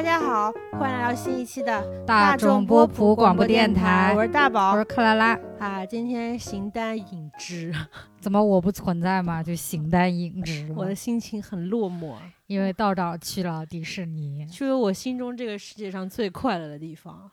[0.00, 5.84] 大家好，欢迎来到新一期的大众波普广播电电台我是大宝我是克拉拉，啊。
[5.84, 7.70] 今天形单影只，
[8.18, 9.42] 怎么我不存在吗？
[9.42, 12.14] 就形单影只 我的心情很落寞，
[12.46, 17.30] 因为道长去了迪士尼，去了我心中这个世界上最快乐的地方。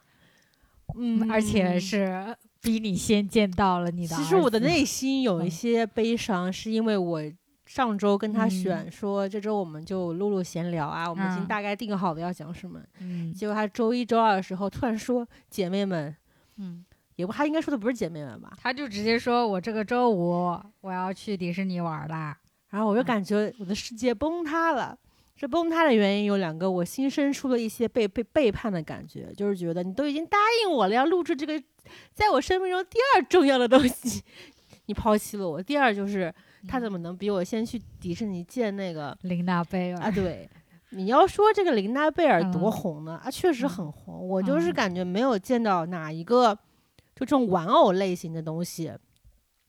[0.99, 4.13] 嗯，而且是比你先见到了你的。
[4.13, 7.21] 其实我的内心有一嗯些悲伤，是因为我
[7.67, 12.79] 上周跟他嗯选说，这周我们就录录闲聊啊，我们已经嗯大概定好了要讲什么。
[13.01, 16.15] 嗯结果他周一周二的时候突然说：“姐妹们，
[16.55, 16.83] 嗯，
[17.17, 22.37] 也不，他应该说的不是姐妹们吧？”他就直接说我这个周五我要去迪士尼玩啦。
[22.69, 24.97] 然后我就嗯感觉我的世界崩塌了。
[25.35, 31.61] 这崩塌的原因有两个，我心生出了一些被被背叛的感觉，就是觉得你都已经答应我了，要录制这个
[32.11, 34.23] 在我生命中第二重要的东西，
[34.87, 35.61] 你抛弃了我。
[35.61, 36.33] 第二就是
[36.67, 40.11] 他怎么能比我先去迪士尼见那个 琳娜贝尔啊？
[40.11, 40.49] 对，
[40.91, 43.19] 你要说这个琳娜贝尔多嗯红呢？
[43.23, 44.27] 啊，确实嗯很红。
[44.27, 46.55] 我就是嗯感觉没有见到哪一个
[47.15, 48.91] 就这种玩偶类型的东西，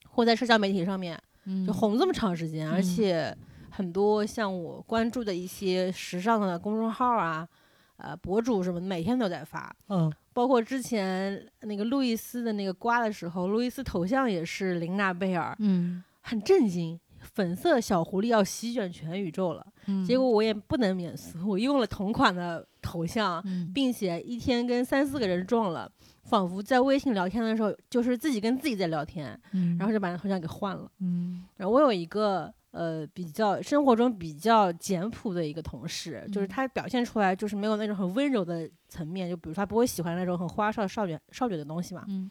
[0.08, 3.36] 或在社交媒体上面嗯就红这么长时间，而嗯且
[3.70, 7.46] 很多像我关注的一些时尚的公众号啊，
[7.96, 9.74] 呃，博主什么的，每天都在发。
[9.88, 19.66] 嗯包括之前那个路易斯的那个瓜的时候，路易斯头像也是琳娜贝尔，嗯很震惊，粉色小狐狸要席卷全宇宙了。
[19.86, 25.90] 嗯，结果我也不能免俗，我用了同款的头像，嗯并且一天跟三四个人撞了，
[26.24, 30.90] 仿佛在微信聊天的时候就是自己跟自己在聊天，嗯，然后就把那头像给换了。
[31.00, 42.30] 嗯然后我有一个呃比较生活中比较简朴的一个同事，就是嗯他表现出来就是没有那种很温柔的层面，就比如说他不会喜欢那种很花哨少女少女的东西嘛，嗯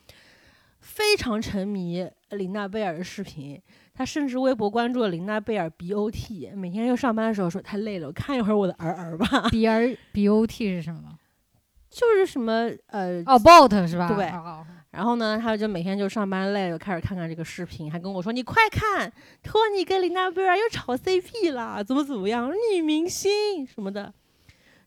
[0.80, 3.62] 非常沉迷琳娜贝尔的视频，
[3.94, 11.18] 他甚至微博关注了琳娜贝尔 BOT，每天就上班的时候说太累了，我看一会儿我的儿儿吧，，B R B O T 是什么？
[11.90, 14.14] 就是什么呃哦，Boat 是吧？
[14.14, 19.12] 对哦然后呢，他就每天就上班累了，开始看看这个视频，还跟我说：“你快看，
[19.44, 24.12] 托尼跟琳娜贝尔又炒 CP 了，怎么怎么样，女明星什么的。”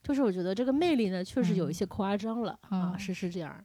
[0.03, 3.55] 就是我觉得这个魅力呢，确实有一些夸张了、啊，嗯是是这样。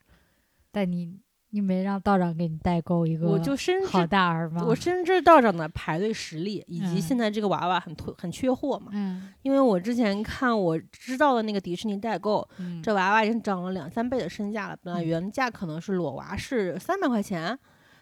[0.71, 1.19] 但你
[1.56, 4.62] 你没让道长给你代购一个我就深好知，大儿吗？
[4.62, 8.91] 我深知道长的排队实力，以及嗯现在这个娃娃很缺很缺货嘛。
[8.93, 14.77] 嗯因为我之前看我知道的那个迪士尼代购，嗯这娃娃已经涨了两三倍的身价了。
[14.83, 17.59] 本来嗯原价可能是裸娃是三百块钱，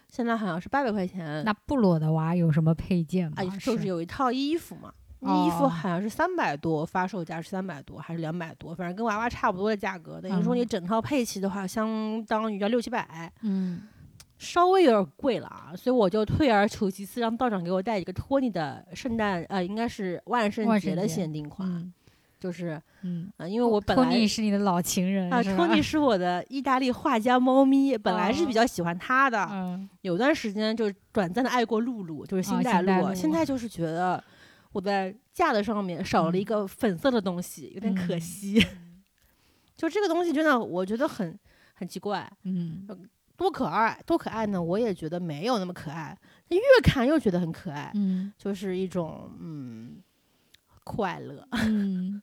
[0.09, 1.45] 现在好像是八百块钱。
[1.45, 3.37] 那不裸的娃有什么配件吗？
[3.37, 4.93] 啊，就是有一套衣服嘛，
[5.25, 5.69] 衣服哦。
[5.69, 10.21] 好像是三百多，发售价是三百多还是两百多，反正跟娃娃差不多的价格。
[10.21, 13.83] 等于说你嗯整套配齐的话，相当于要六七百，嗯。
[14.37, 15.73] 稍微有点贵了啊。
[15.77, 21.93] 所以我就退而求其次，让道长给我带一个托尼的圣诞，呃，应该是万圣节的限定款，嗯。
[22.41, 28.55] 就是，嗯，呃，因为我本托来尼是你的老情人啊，托尼是我的意大利画家猫咪，本来是比哦。
[28.57, 29.89] 较喜欢他的，嗯。
[30.03, 34.23] 有段时间就短暂的爱过露露，就是星黛露现在就是觉得
[34.75, 38.61] 我在架子上面少了一嗯个粉色的东西，有点可嗯惜。
[39.77, 41.39] 就这个东西真的，我觉得很
[41.75, 42.87] 很奇怪，嗯
[43.37, 44.63] 多可爱，多可爱呢？
[44.63, 46.17] 我也觉得没有那么可爱，
[46.49, 50.03] 越看又觉得很可爱，嗯就是一种嗯
[50.85, 51.47] 快乐。
[51.67, 52.21] 嗯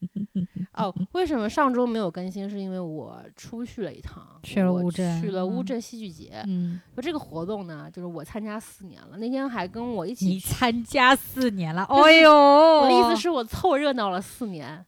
[0.74, 2.48] 哦，为什么上周没有更新？
[2.48, 6.42] 是因为我出去了一趟，去了乌镇去了乌嗯镇戏剧节。
[6.46, 14.84] 嗯，就这个活动呢，就是我参加四年了，那天还跟我一起你参加四年了， 就是哎呦，我我的意思是我凑热闹了四年。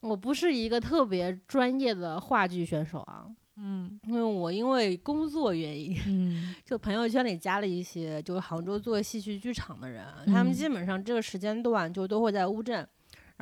[0.00, 3.24] 我不是一个特别专业的话剧选手啊，
[3.56, 12.84] 嗯因为我因为工作原因，嗯 就朋友圈里加了一些就是杭州做戏剧剧场的人，他们嗯基本上这个时间段就都会在乌镇，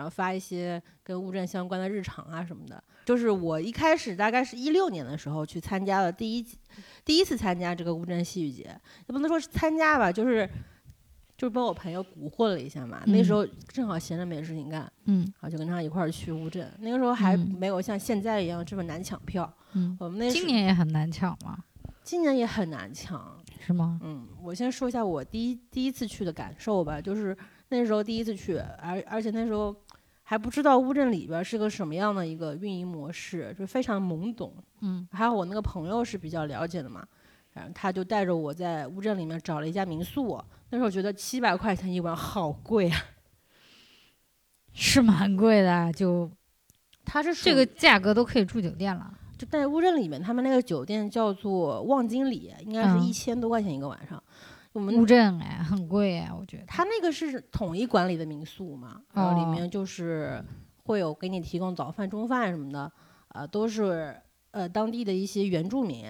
[0.00, 2.82] 然后发一些跟乌镇相关的日常啊什么的。
[3.04, 6.46] 就是我一开始大概是一六年的时候去参加了第一
[7.04, 10.48] 第一次参加这个乌镇戏剧节，也不能说是参加吧，就是
[11.36, 13.02] 就是帮我朋友蛊惑了一下嘛。
[13.04, 16.72] 那时嗯候正好闲着没事情干，嗯然后就跟他一块儿去乌镇。
[16.78, 19.52] 那个时候还嗯没有像现在一样这么难抢票。
[19.74, 21.58] 嗯，我们那今年也很难抢吗？
[22.02, 24.00] 今年也很难抢，是吗？
[24.02, 27.36] 嗯，我先说一下我第一第一次去的感受吧，就是
[27.68, 29.74] 那时候第一次去，而而且那时候
[30.30, 34.54] 还不知道乌镇里边儿是个什么样的一个运营模式，就非常懵懂。
[34.80, 37.04] 嗯还有我那个朋友是比较了解的嘛，
[37.52, 42.96] 然后他就带着我在乌镇里面找了一家民宿，那时候觉得七百块钱一晚好贵啊。
[44.72, 46.30] 是蛮贵的，就
[47.04, 49.12] 它是这个价格都可以住酒店了。
[49.36, 54.22] 就在乌镇里面，他们那个酒店叫做望京里，应该是嗯一千多块钱一个晚上。
[54.72, 56.64] 我们乌镇哎，很贵哎，我觉得。
[56.66, 59.50] 他那个是统一管理的民宿嘛，然后里哦。
[59.50, 60.42] 面就是
[60.84, 62.90] 会有给你提供早饭、中饭什么的，
[63.28, 64.16] 呃，都是
[64.52, 66.06] 呃当地的一些原住民，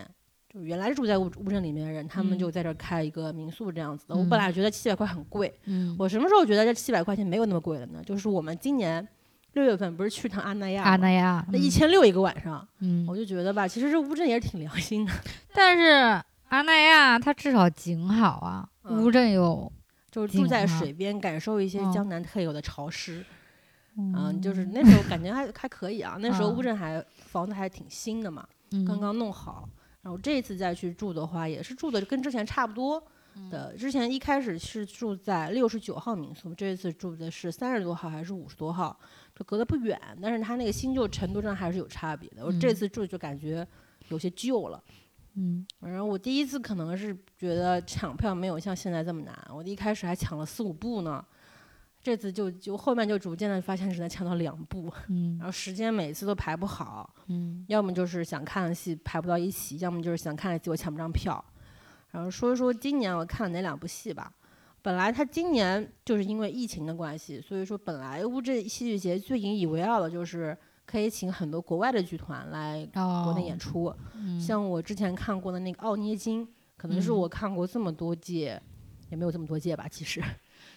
[0.48, 2.38] 就原来住在乌乌镇里面的人，他们嗯。
[2.38, 4.14] 就在这儿开一个民宿这样子的。
[4.14, 8.02] 我嗯本来觉得七百块很贵，嗯，我什么时候觉得这七百块钱没有那么贵了呢？
[8.04, 9.06] 就是我们今年
[9.54, 15.12] 六月份不是去趟阿那亚吗，阿那亚，那一千六一个晚上，嗯，我就觉得吧，其实这乌镇也是挺良心的，
[15.54, 19.72] 但是阿那亚它至少景好啊，嗯乌镇有，
[20.10, 23.24] 就是住在水边，感受一些嗯江南特有的潮湿。
[23.96, 29.68] 嗯嗯，就是 那时候感觉还还可以啊，那时候嗯乌镇还房子还挺新的嘛，嗯刚刚弄好。
[30.02, 33.02] 然后这一次再去住的话，也是住的跟之前差不多
[33.36, 33.76] 嗯的。
[33.76, 38.98] 之前一开始是住在六十九号民宿，这一次住的是三十多号还是五十多号，
[39.36, 42.44] 就隔得不远，但是它那个新旧程度上还是有差别的。
[42.44, 43.66] 我这嗯次住就感觉
[44.08, 44.82] 有些旧了。
[45.42, 51.24] 嗯反正我第一次可能是觉得抢票没有像现在这么难，我一开始还抢了四五部呢，
[52.02, 61.42] 这次就就后面就逐渐的发现只能抢到两部，嗯然后时间每次都排不好，嗯要么就是想看的戏排不到一起，要么就是想看的戏我抢不上票。
[62.10, 64.32] 然后说一说今年我看了哪两部戏吧。
[64.82, 70.56] 本来他今年就是因为疫情的关系，所以说本来乌镇戏剧节最引以为傲的就是
[70.90, 74.40] 可以请很多国外的剧团来哦，国内演出，嗯。
[74.40, 76.44] 像我之前看过的那个《奥涅金》，
[76.76, 77.16] 可能是嗯。
[77.16, 78.60] 我看过这么多届，
[79.08, 80.20] 也没有这么多届吧，其实。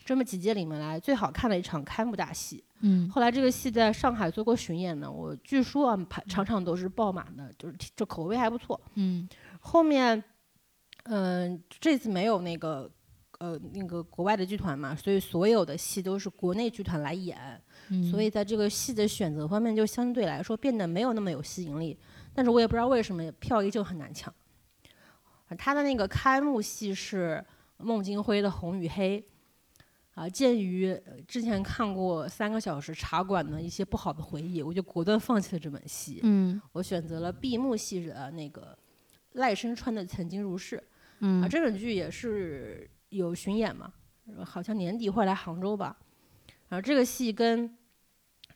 [0.05, 2.63] 这么几届里面来最好看的一场开幕大戏。
[2.81, 3.09] 嗯。
[3.09, 8.79] 后来这个戏在上海做过巡演呢，我据说啊，排场场都是爆满的，就是这口碑还不错。
[8.93, 9.27] 嗯。
[9.61, 10.23] 后面，
[11.05, 12.89] 嗯、这次没有那个
[13.39, 21.97] 呃那个国外的剧团嘛，所以所有的戏都是国内剧团来演，嗯，所以在这个戏的选择方面就相对来说变得没有那么有吸引力。
[22.33, 24.33] 但是我也不知道为什么票依旧很难抢。
[25.47, 27.43] 啊他的那个开幕戏是
[27.77, 29.19] 孟京辉的《红与黑》，
[30.15, 36.21] 啊，鉴于呃之前看过三个小时茶馆的一些不好的回忆，我就果断放弃了这本戏。
[36.23, 38.75] 嗯我选择了闭幕戏的那个
[39.33, 40.83] 赖声川的《曾经如是》啊，
[41.19, 43.93] 嗯这本剧也是有巡演嘛，
[44.35, 45.95] 呃好像年底会来杭州吧。
[46.73, 47.69] 然后这个戏跟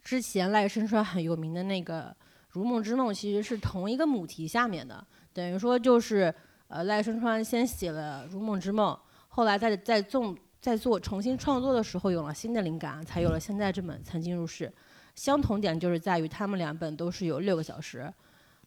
[0.03, 2.05] 之前赖声川很有名的那个
[2.49, 6.33] 《如梦之梦》其实是同一个母题下面的，等于说就是
[6.67, 8.91] 呃赖声川先写了《如梦之梦》，
[9.27, 14.67] 后来在在做在做重新创作的时候有了新的灵感，才有了现在这本《曾经如是》。
[15.13, 18.11] 相同点就是在于他们两本都是有六个小时，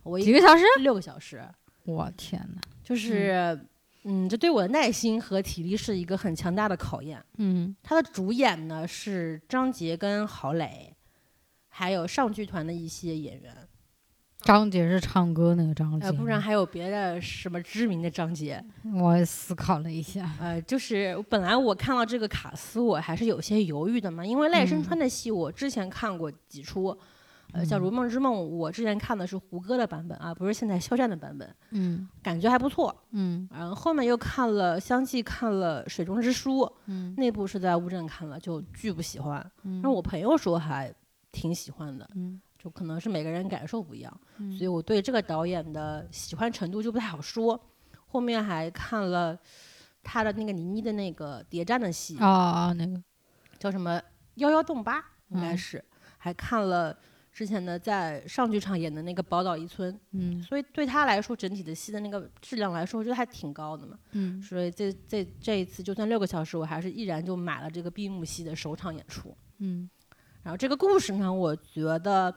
[0.05, 0.63] 我一几个小时？
[0.79, 1.45] 六个小时，
[1.87, 3.67] 我天呐，就是，
[4.05, 7.23] 嗯，这对我的耐心和体力是一个很强大的考验。
[7.37, 10.95] 嗯他的主演呢是张杰跟郝蕾，
[11.69, 13.55] 还有上剧团的一些演员，
[14.41, 18.65] 张杰是唱歌那个张杰呃，不然还有别的什么知名的张杰。
[18.95, 26.97] 我思考了一下，呃，就是本来我看到这个卡斯，我还是有些犹豫的嘛，因为赖声嗯川的戏我之前看过几出。
[27.53, 32.95] 呃，像《如梦之梦》，我之前看的是胡歌的版本啊，不是现在肖战的版本，嗯感觉还不错。
[33.11, 39.39] 嗯然后后面又看了，相继看了《水中之书》，嗯那部是在乌镇看了，就巨不喜欢。
[39.63, 40.95] 嗯，然后我朋友说还
[41.33, 47.61] 挺喜欢的，嗯就可能是每个人感受不一样，嗯所以我对这个导演的喜欢程度就不太好说。
[48.07, 49.39] 后面还看了
[50.03, 53.01] 他的那个倪妮的那个谍战的戏，哦哦那个
[53.59, 53.99] 叫什么
[54.35, 54.99] 《幺幺洞八》，
[55.29, 55.85] 应该嗯是，
[56.19, 56.97] 还看了
[57.41, 63.99] 之前的在上剧场演的那个《宝岛一村》，嗯所以对他来说，整体的戏的那个质量来说，我觉得还挺高的嘛。
[64.13, 69.35] 嗯所以这这这一次就算六个小时，我还是毅然就买了这个闭幕戏的首场演出。
[69.57, 69.89] 嗯
[70.43, 72.35] 然后这个故事呢，我觉得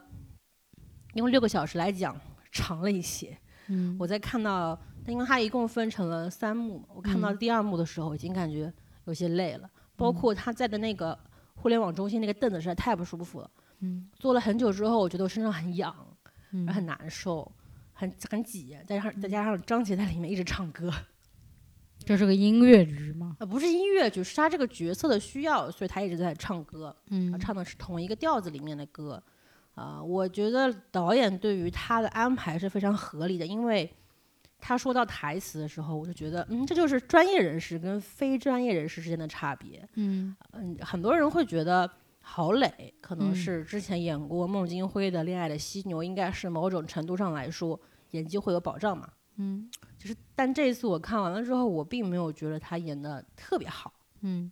[1.16, 2.18] 用六个小时来讲
[2.50, 3.36] 长了一些。
[3.68, 8.72] 嗯我在看到，因为它一共分成了三幕，我看到嗯第二幕的时候已经感觉
[9.04, 11.18] 有些累了，包括他在的那个
[11.56, 13.63] 互联网中心那个凳子实在太不舒服了，嗯
[14.18, 15.94] 坐了很久之后，我觉得我身上很痒，
[16.52, 17.50] 嗯很难受，
[17.92, 20.92] 很很挤，再加上再加上张杰在里面一直唱歌，
[22.04, 23.36] 这是个音乐剧吗？
[23.40, 26.94] 呃，不是音乐剧，是他这个角色的需要，所以他一直在唱歌。
[27.10, 29.22] 嗯啊，唱的是同一个调子里面的歌，
[29.74, 33.90] 啊、我觉得导演对于他的安排是非常合理的，因为
[34.60, 39.86] 他说到台词的时候，我就觉得，嗯，这就是专业人士跟非专业人士之间的差别。
[39.94, 41.90] 嗯嗯，很多人会觉得
[42.26, 47.78] 郝蕾可能嗯是之前演过孟京辉的《恋爱的犀牛》，应该是某种程度上来说
[48.12, 49.08] 演技会有保障嘛。
[49.36, 53.92] 嗯就是，但这一次我看完了之后，我并没有觉得他演的特别好。
[54.22, 54.50] 嗯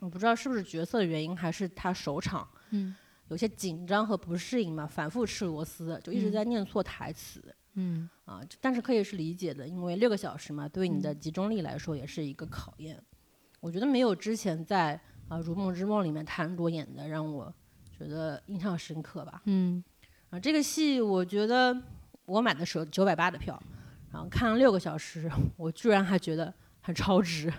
[0.00, 2.94] 我不知道是不是角色的原因，还是他首场嗯
[3.28, 8.40] 有些紧张和不适应嘛，反复吃螺丝，就一直嗯在念错台词、嗯啊。
[8.60, 13.00] 但是可以是理解的，因为六个小时嘛，对你的集中力来说也是一个考验。
[13.60, 15.00] 我觉得没有之前在
[15.32, 17.52] 啊《如梦之梦》里面谭卓演的让我
[17.98, 19.40] 觉觉得印象深刻吧。
[19.44, 19.82] 嗯
[20.30, 21.76] 啊，这个戏我觉得
[22.24, 23.60] 我买的时候九百八的票，
[24.12, 27.52] 然后看了六个小时，我居然还觉得很超值，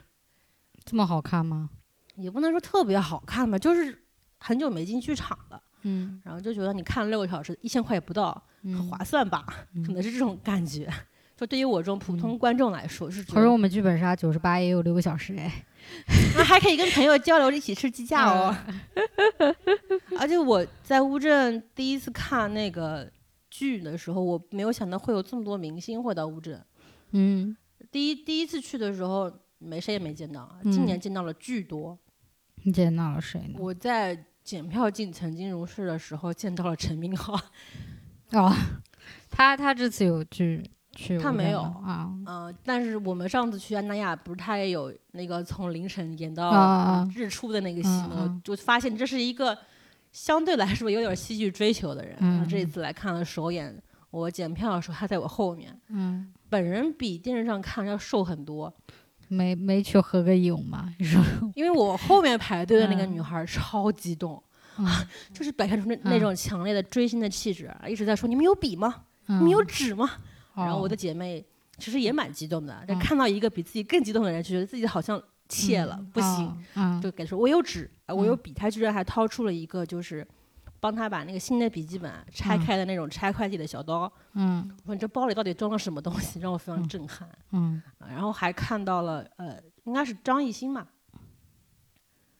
[0.83, 1.69] 这么好看吗？
[2.15, 4.03] 也不能说特别好看吧，就是
[4.37, 8.31] 很久没进剧场了，嗯然后就觉得你看了六个小时，一千块也不到，
[8.63, 9.45] 很嗯，划算吧？
[9.85, 10.91] 可能是这种感觉。
[11.35, 15.65] 就对于我这种普通观众来说，是可是我们剧本杀九十八也有六个小时哎。
[16.35, 18.55] 那还可以跟朋友交流，一起吃鸡架哦。
[19.37, 19.55] 嗯
[20.19, 23.11] 而且我在乌镇第一次看那个
[23.49, 26.63] 剧的时候，我没有想到会有这么多明星会到乌镇。
[27.11, 27.55] 嗯，
[27.91, 31.97] 第一第一次去的时候，没谁也没见到，嗯今年见到了巨多。
[32.63, 33.55] 你见到了谁呢？
[33.59, 37.33] 我在检票进曾经如是的时候见到了陈明昊，
[38.31, 38.53] 哦，
[39.29, 40.63] 他他这次有去
[40.95, 42.09] 去他没有啊。
[42.25, 48.11] 嗯、但是我们上次去安那亚，不是他也有那个从凌晨演到日出的那个戏吗？
[48.13, 48.25] 嗯。
[48.27, 49.57] 嗯我就发现这是一个
[50.11, 52.17] 相对来说有点戏剧追求的人。
[52.47, 52.69] 这一嗯。
[52.69, 53.75] 次来看了首演，
[54.11, 58.71] 我检票的时候他在我后面，嗯，本人比电视上看要瘦很多，
[59.27, 60.93] 没没去合个影吗？
[60.99, 61.19] 你说
[61.55, 63.13] 因为我后面排队的那个嗯。
[63.13, 64.41] 女孩超激动，
[64.77, 64.85] 嗯。
[65.33, 68.93] 就是表现出那那嗯种强烈的追星的气质，一直在说你们有笔吗？
[69.25, 69.49] 你们嗯。
[69.49, 70.09] 有纸吗？
[70.55, 70.89] 然后我哦。
[70.89, 71.43] 的姐妹
[71.77, 72.99] 其实也蛮激动的，但嗯。
[72.99, 78.37] 看到一个比自己更激动的人，就觉得自己好像怯了，不行，，嗯就给说我有纸，啊我有嗯。
[78.37, 80.25] 笔，他居然还掏出了一个就是。
[80.79, 82.59] 帮他把那个新的笔记本拆嗯。
[82.59, 84.69] 开的那种拆快递的小刀，嗯。
[84.81, 86.87] 我说你这包里到底装了什么东西，让我非常嗯。
[86.89, 87.29] 震撼。
[87.51, 90.85] 嗯，啊然后还看到了呃，应该是张艺兴吧？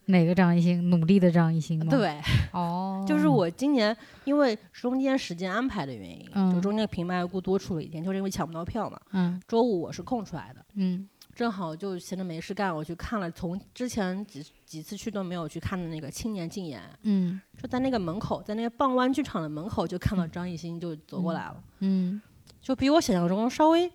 [0.06, 0.90] 哪个张艺兴？
[0.90, 2.20] 努力的张艺兴吗？，对，
[2.52, 9.00] 哦， 就是我今年因为中间时间安排的原因，就嗯中间平白无故多出了一天，就是因为抢不到票嘛。
[9.12, 9.40] 嗯。
[9.48, 11.08] 周五我是空出来的，嗯。
[11.34, 17.40] 正好就闲着没事干，我去看了从之前几几次去都没有去看的那个青年竞演，嗯。
[17.60, 22.20] 就在那个门口，在那个傍湾剧场的门口就看到张艺兴就走过来了，嗯。
[22.62, 23.90] 就比我想象中稍微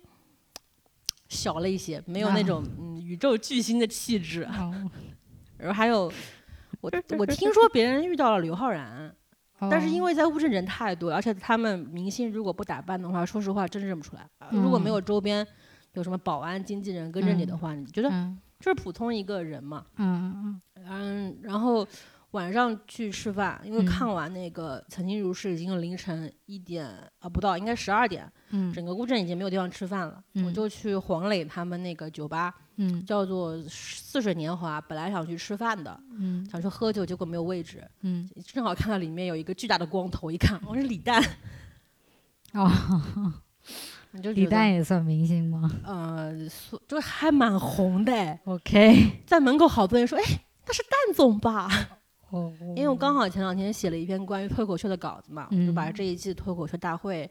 [1.28, 2.42] 小了一些，没有那啊。
[2.42, 4.44] 种、嗯宇宙巨星的气质。
[4.44, 4.72] 哦，
[5.60, 6.10] 然后还有
[6.80, 9.14] 我 我听说别人遇到了刘昊然，
[9.70, 14.26] 但是因为为在乌镇人太多，而且他们明星如果不打扮的话，说实话真认不出来。
[14.38, 15.46] 呃如果没有周边
[15.92, 19.84] 有什么保安、经纪人跟着你的话，你觉得嗯就是普通一个人嘛。
[19.96, 21.86] 嗯嗯，然后
[22.32, 23.86] 晚上去吃饭，因为嗯。
[23.86, 26.86] 看完那个《曾经如是》已经凌晨一点
[27.18, 28.72] 啊不到，应该十二点，嗯。
[28.72, 30.54] 整个乌镇已经没有地方吃饭了，我嗯。
[30.54, 33.04] 就去黄磊他们那个酒吧，嗯。
[33.04, 36.46] 叫做似水年华，本来想去吃饭的，嗯。
[36.50, 38.28] 想去喝酒，结果没有位置，嗯。
[38.46, 41.20] 正好看到里面有一个巨大的光头，一看，哦是李诞，
[42.54, 42.70] 哦，
[44.12, 45.70] 你就李诞也算明星吗？
[45.84, 50.22] 呃，所就还蛮红的哎，？OK，在门口好多人说，哎，
[50.66, 51.68] 那是蛋总吧？
[52.30, 57.28] 哦，因为我刚好前两天写了一篇关于脱口秀的稿子嘛，我就把嗯这一季脱口秀大会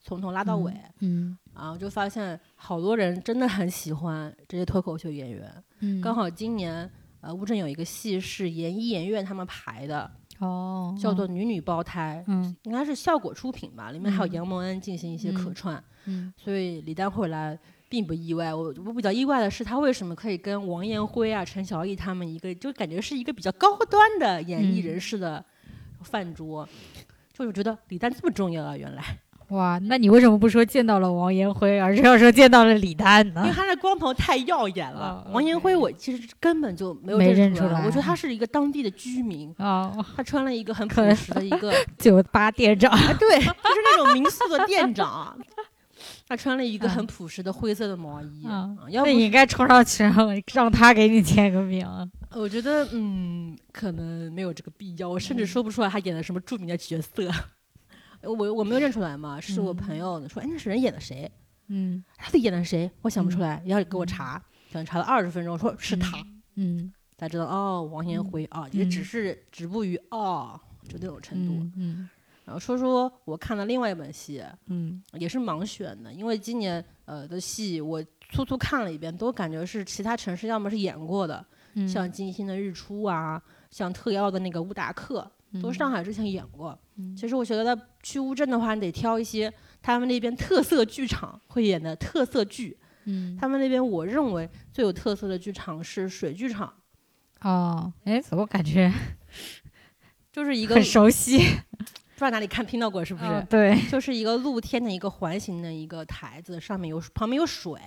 [0.00, 1.36] 从头拉到尾，嗯。
[1.54, 5.52] 然后就发现好多人真的很喜欢这些脱口秀演员。
[5.80, 14.32] 嗯，刚好今年呃乌镇有一个戏是研一研院他们排的，哦，叫做《女女胞胎》，嗯应该是效果出品吧，里面还有嗯。
[14.32, 16.32] 杨蒙恩进行一些客嗯串，嗯。
[16.36, 17.58] 所以李诞会来
[17.90, 18.54] 并不意外。
[18.54, 25.44] 我我比较意外的是他为什么可以跟王彦辉啊、陈小艺他们一个，就感觉是一个比较高端的演艺嗯人士的
[26.02, 26.66] 饭桌，
[27.34, 29.02] 就是觉得李诞这么重要啊，原来，
[29.48, 33.52] 哇，那你为什么不说见到了王彦辉，而是要说见到了李诞呢因为？
[33.52, 35.24] 他的光头太耀眼了。
[35.26, 39.52] 哦王彦辉我其实根本就没有没认出出来我觉得他是一个当地的居民。
[39.58, 45.36] 哦，他穿了一个很朴实的一个， 酒吧店长，啊，对，就是那种民宿的店长。
[46.30, 51.84] 他穿了一个嗯很朴实的灰色的毛衣，嗯啊要不那你应该冲上去，然后让他给你签个名。
[52.30, 55.08] 我觉得，嗯，可能没有这个必要。
[55.08, 57.28] 我甚至说不出来他演的什么著名的角色，
[58.22, 61.28] 我我没有认出来嘛，是我朋友说，哎，那是人演的谁？
[61.66, 62.88] 嗯他演的谁？
[63.02, 64.40] 我想不出来，要给我查，
[64.72, 66.16] 想查了二十分钟，说是他，
[66.54, 71.54] 嗯才知道哦，王彦辉啊，也只嗯是止步于哦，就那种程度。
[71.54, 72.08] 嗯嗯
[72.50, 83.40] 然后说说我看了另外一本戏，嗯也是盲选的，因为今年呃的戏我粗粗看了一遍，都感觉是其他城市要么是演过的，嗯，像金星的日出啊，
[83.70, 85.30] 像特邀的那个乌达克，
[85.62, 86.76] 都是上海之前演过。
[86.96, 92.76] 嗯其实我觉得去乌镇的话，你得挑一些他们那边特色剧场会演的特色剧。
[93.04, 96.74] 嗯他们那边我认为最有特色的剧场是水剧场，
[97.42, 98.92] 哦，哎， 怎么感觉
[100.32, 101.40] 就是一个很熟悉？
[102.20, 103.30] 知道哪里看听到过是不是？
[103.30, 107.78] 嗯对， 就是一个露天的一个环形的一个台子，上面有旁边有水，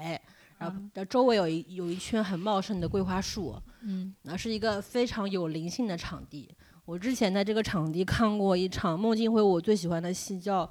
[0.58, 6.50] 然后周围有一有一圈很茂盛的桂花树，嗯那是一个非常有灵性的场地。
[6.86, 10.66] 我之前在这个场地看过一场孟京辉我最喜欢的戏叫《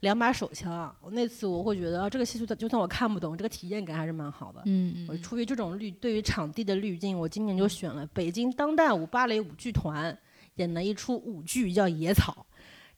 [0.00, 4.62] 两把手枪》，我那次我会觉得、啊这个戏就算就算我看不懂，这个体验感还是蛮好的。
[4.66, 10.16] 嗯我出于这种滤对于场地的滤镜，我今年就选了北京当代舞芭蕾舞剧团
[10.56, 12.46] 演了一出舞剧叫《野草》，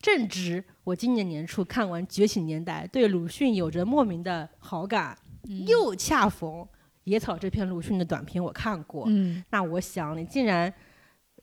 [0.00, 5.16] 正值我今年年初看完《觉醒年代》，对鲁迅有着莫名的好感，
[5.48, 6.50] 嗯又恰逢
[7.04, 10.72] 《野草》这篇鲁迅的短篇我看过，嗯那我想你竟然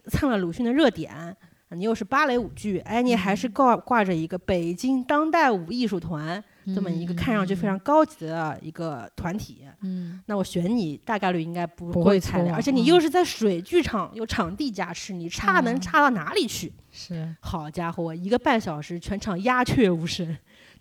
[0.07, 1.35] 蹭了鲁迅的热点。
[1.69, 6.41] 你又是芭蕾舞剧，哎，你还是挂挂着一个北京当代舞艺术团
[6.73, 16.73] 这么一个看上去非常高级的一个团体，嗯那我选你大概率应该不不会踩雷，而且你嗯又是在水剧场，有场地加持，你差能嗯差到哪里去？
[16.91, 20.35] 是好家伙，一个半小时全场鸦雀无声，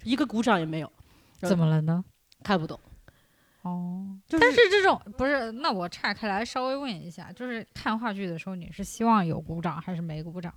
[0.04, 0.90] 一个鼓掌也没有，
[1.40, 2.04] 怎么了呢？
[2.42, 2.78] 看不懂。
[3.62, 10.52] 哦，就是但是这种不是，那我岔开来稍微问一下，就是看话剧的时候，你是希望有鼓掌还是没鼓掌？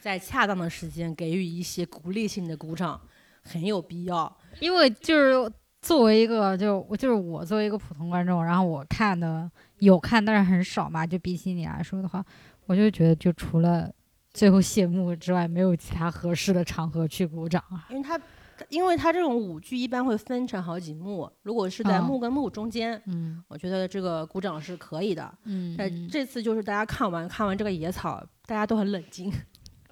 [0.00, 3.00] 在恰当的时间给予一些鼓励性的鼓掌，
[3.42, 4.36] 很有必要。
[4.60, 12.24] 因为就是作为一个就我就是我作为一个普通观众，然后我看的有看，但是很少嘛，就比起你来说的话，
[12.66, 13.90] 我就觉得就除了
[14.32, 17.86] 最后谢幕之外，没有其他合适的场合去鼓掌啊。
[17.90, 18.20] 因为它，
[18.68, 25.34] 因为它这种舞剧一般会分成好几幕，如果是在嗯幕跟幕中间，嗯我觉得这个鼓掌是可以的。
[25.44, 29.32] 嗯但这次就是大家看完看完这个野草，大家都很冷静，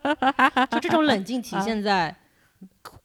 [0.71, 2.15] 就这种冷静体现在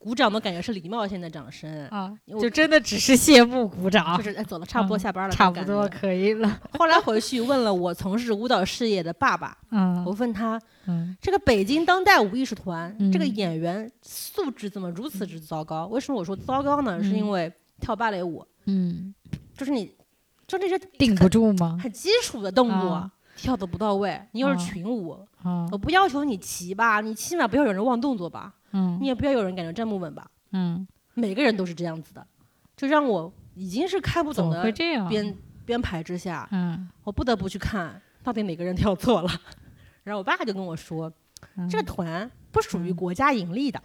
[0.06, 5.64] 鼓掌的感觉是礼貌性的掌声，啊，就真的只是谢幕鼓掌，就是哎走了，差不多嗯下班了，差不。
[5.66, 6.62] 多可以了。
[6.78, 9.58] 后来回去问了我从事舞蹈事业的爸爸，
[10.06, 15.88] 我嗯问他嗯这个北京当代舞艺术团、这个嗯演员素质怎么如此之糟糕？
[15.88, 17.02] 为什么我说糟糕呢？
[17.02, 19.12] 是因嗯为跳芭蕾舞，嗯，
[19.58, 19.92] 就是你
[20.46, 21.80] 就那些顶不住吗？
[21.82, 22.90] 很基础的动作。
[22.90, 25.12] 啊跳的不到位，你又是啊群舞，
[25.44, 32.28] 啊我不要求你齐吧，你起码不要有人忘动作吧，嗯你也不要有人感觉站不稳吧，嗯，每个人都是这样子的，
[32.76, 34.72] 就让我已经是看不懂的？
[35.10, 35.36] 编
[35.66, 39.32] 编排之下，嗯，我不得不去看到底哪个人跳错了。
[40.04, 41.12] 然后我爸就跟我说，
[41.56, 43.82] 嗯这个团不属于嗯国家盈利的，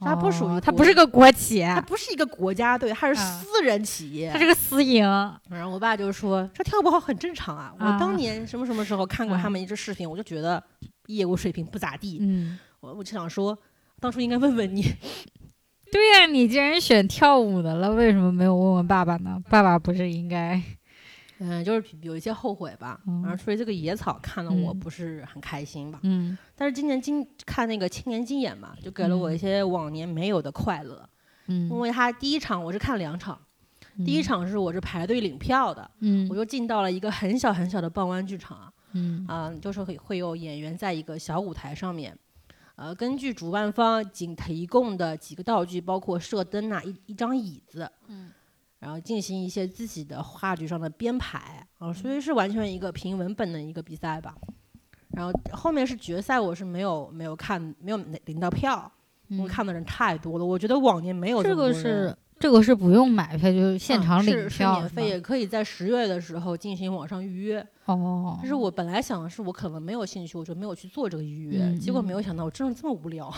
[0.00, 4.30] 它不属于哦它不是个国企，它不是一个国家队，它是啊私人企业。
[4.32, 5.04] 它是个私营。
[5.48, 10.62] 然后我爸就说：“这跳不好很正常啊，我啊当年什么什么时候看过啊他们一支视频，我就觉得
[11.06, 12.18] 业务水平不咋地。
[12.20, 13.56] 嗯，我我就想说，
[14.00, 14.82] 当初应该问问你，
[15.92, 19.42] 对呀、你既然选跳舞的了，为什么没有问问爸爸呢？
[19.48, 20.60] 爸爸不是应该？
[21.38, 23.00] 嗯，就是有一些后悔吧。
[23.06, 25.98] 嗯然后所以这个野草看了我嗯不是很开心吧。
[26.02, 31.08] 嗯但是今年金看那个青年金演嘛，就给了我一些往年没有的快乐。
[31.46, 33.38] 嗯，因为他第一场我是看两场，
[34.04, 42.16] 第一场是我是排队领票的，嗯，我就进到了一个很小很小的傍湾剧场，嗯啊、就是会会有演员在一个小舞台上面，
[42.76, 48.32] 呃，根据主办方仅提供的几个道具，包括射灯啊，一一张椅子，嗯，
[48.80, 54.34] 然后进行一些自己的话剧上的编排啊、所以是完全一个凭文本的一个比赛吧。
[55.10, 58.90] 然后后面是决赛，我是没有没有看，没有领到票，
[59.28, 60.44] 因为嗯看的人太多了。
[60.44, 67.66] 我觉得往年没有这个是这个是不用买票，就是现嗯场领是是免费，也可以在十月的时候进行网上预约。
[67.86, 71.62] 哦但是我本来想的是我可能没有兴趣，我就没有去做这个预约。
[71.62, 73.32] 嗯结果没嗯有想到我真的这么无聊，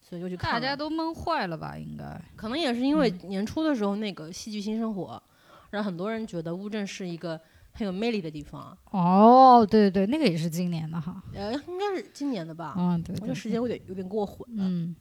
[0.00, 0.58] 所以就去看了。
[0.58, 1.76] 大家都闷坏了吧？
[1.76, 5.22] 应该可能也是因为嗯年初的时候那个戏剧新生活，
[5.68, 7.38] 让很多人觉得乌镇是一个
[7.76, 8.76] 很有魅力的地方。
[8.90, 11.22] 哦，对对对，那个也是今年的哈。
[11.34, 12.74] 呃，应该是今年的吧？
[12.76, 14.64] 嗯，对我觉对得时间有点有点过混了。
[14.66, 14.96] 嗯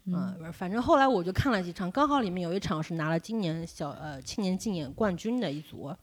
[0.51, 5.95] 反正后来我就看了几场，刚好里面有一场是拿了今年小呃青年竞演冠军的一组，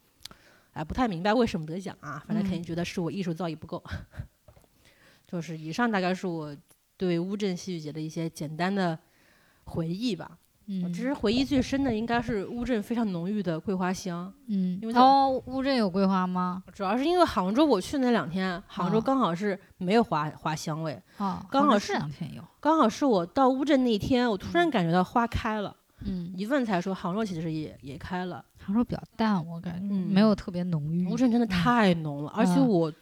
[0.72, 3.82] 哎，不太明白为什么得奖啊，反正肯定嗯觉得是我艺术造诣不够。
[5.26, 6.56] 就是以上大概是我
[6.96, 8.98] 对乌镇戏剧节的一些简单的
[9.64, 10.38] 回忆吧。
[10.66, 16.62] 嗯，其实回忆最深的应该是乌镇非常浓郁的桂花香，嗯因为，它哦，乌镇有桂花吗？
[16.72, 22.42] 主要是因为杭州我去那两天，杭州啊刚好是没有花花香味，哦，刚好是两天有。
[22.61, 25.77] 刚好是我到乌镇那天，我突然感觉到花开了。
[26.05, 31.07] 嗯，一问才说杭州其实也也开了，杭州比较淡，我感觉嗯没有特别浓郁。
[31.09, 32.92] 乌镇真的太浓了，而且嗯我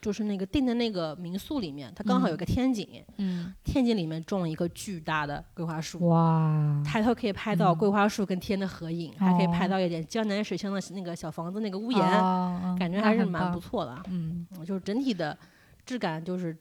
[0.00, 7.78] 就是那个订的那个民宿里面，它刚好有个天井，嗯，天井里面种了一个巨大的桂花树，哇，抬头可以拍到嗯。
[7.78, 9.68] 桂花树跟天的合影，还可以拍哦。
[9.68, 14.46] 到一点江南水乡的那个小房子那个屋檐，哦感觉还是蛮不错的嗯。
[14.64, 15.36] 就是整体的
[15.84, 16.56] 质感就是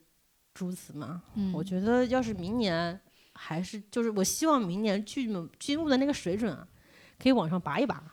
[0.58, 1.22] 如此嘛。
[1.36, 1.64] 嗯，我。
[1.64, 3.00] 觉得要是明年
[3.34, 6.68] 还是就是我希望明年剧目剧目的那个水准啊，
[7.18, 8.04] 可以往上拔一拔。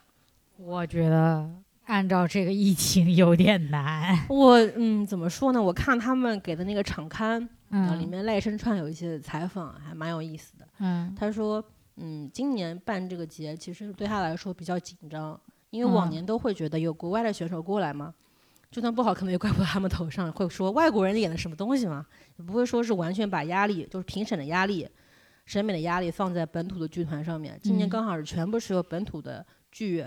[0.57, 1.49] 我觉得
[1.87, 4.17] 按照这个疫情有点难。
[4.29, 5.61] 我嗯，怎么说呢？
[5.61, 10.67] 我看他们给的那个场刊，嗯里嗯面赖声川有一些采访还蛮有意思的。
[10.79, 11.63] 嗯他说，
[11.95, 18.13] 嗯，今年办这个节其实对他来说比较紧张，因为往嗯年都会觉得有国外的选手过来嘛，
[18.69, 24.85] 就算不好，可能也怪不到他们头上，会说外国人演的什么东西嘛，也不会说是完全把压力，就是评审的压力、
[25.45, 27.57] 审美的压力放在本土的剧团上面。
[27.63, 30.05] 今年嗯刚好是全部是由本土的剧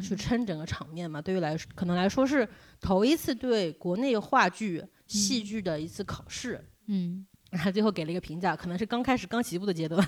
[0.00, 2.48] 去撑整个场面嘛，对于来说可能来说是
[2.80, 6.64] 头一次对国内话剧、戏剧的一次考试。
[6.86, 7.26] 嗯。
[7.52, 10.06] 他最后给了一个评价，可能是刚开始刚起步的阶段。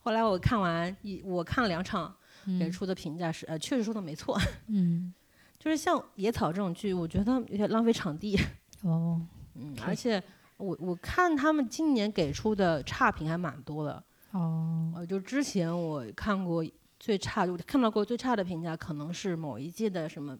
[0.00, 2.14] 后来我看完一，我看了两场，
[2.58, 5.10] 给嗯出的评价是，呃，确实说的没错， 嗯。
[5.58, 8.38] 就是像《野草》这种剧，我觉得有点浪费场地，
[8.82, 9.22] 哦。
[9.54, 10.22] 嗯，而且
[10.58, 14.92] 我我看他们今年给出的差评还蛮多的，哦。
[14.94, 16.62] 呃，就之前我看过
[17.02, 20.38] 最差，就看到过最差的评价，可能是某一届的什么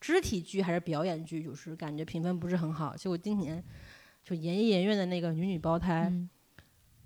[0.00, 2.94] 肢体剧还是表演剧，就是感觉评分不是很好。
[2.94, 3.60] 结果今年
[4.22, 6.30] 就研一研院的那个女女胞胎，嗯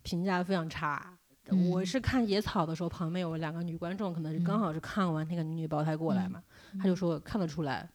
[0.03, 1.17] 评价非常差。
[1.49, 6.43] 嗯我是看野草的时候，旁边有两个女观众，可能是刚嗯好是看完那个女女胞胎过来嘛，
[6.79, 7.89] 他就说看得出来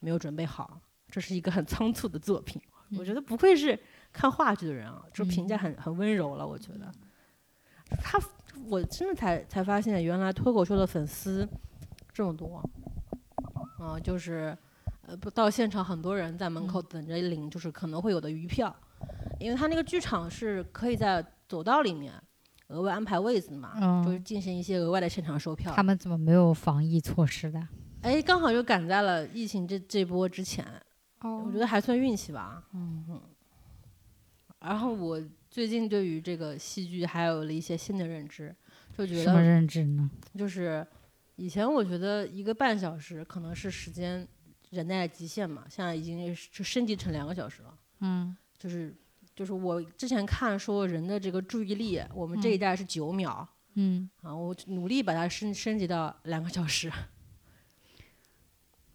[0.00, 0.78] 没有准备好，
[1.10, 2.60] 这是一个很仓促的作品。
[2.98, 3.80] 我觉得不愧是
[4.12, 6.46] 看话剧的人啊，就评价很很温柔了。
[6.46, 6.92] 我觉得
[8.02, 8.20] 他，
[8.68, 11.48] 我真的才才发现，原来脱口秀的粉丝
[12.12, 12.62] 这么多，
[13.78, 14.56] 啊、就是
[15.02, 18.74] 呃，不到现场很多人在门口等着领，就是可能会有的余票，
[19.38, 22.12] 因为他那个剧场是可以在走道里面
[22.68, 25.82] 额外安排位子嘛，就是嗯，进行一些额外的现场售票他。
[25.82, 27.68] 们怎么没有防疫措施的？
[28.02, 30.64] 哎，刚好就赶在了疫情这这波之前，
[31.20, 32.62] 哦我觉得还算运气吧。
[32.72, 33.20] 嗯
[34.58, 35.20] 然后我
[35.56, 38.54] 最近对于这个戏剧还有了一些新的认知，
[38.94, 40.10] 就觉什么得认知呢？
[40.36, 40.86] 就是
[41.36, 44.28] 以前我觉得一个半小时可能是时间
[44.68, 47.74] 忍耐的极限嘛，现在已经是就升级成两个小时了。
[48.00, 48.94] 嗯就是
[49.34, 56.92] 就是我之前看说人的这个注意力，我们这一嗯代是九秒、嗯啊，我努力把它升升级到两个小时。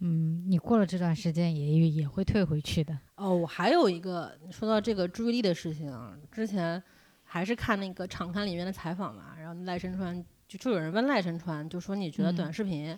[0.04, 2.98] 嗯，你过了这段时间也也会退回去的。
[3.16, 6.82] 哦，我还有一个说到这个注意力的事情啊，之前
[7.24, 12.98] 还是看那个长刊里面的采访嘛，然后赖声川就就有人问赖声川，就说你觉得嗯短视频，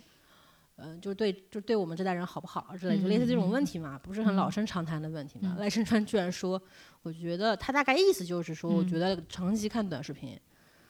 [0.76, 5.54] 呃，就对就对我们这代人好不好之类，就类似这种问题嘛，不是很老生常谈的问题嘛。
[5.56, 6.60] 嗯 赖声川居然说，
[7.02, 10.40] 我觉得他大概意思就是说，我嗯觉得长期看短视频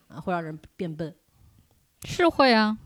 [0.06, 1.12] 啊会让人变笨。
[2.06, 2.78] 是会啊，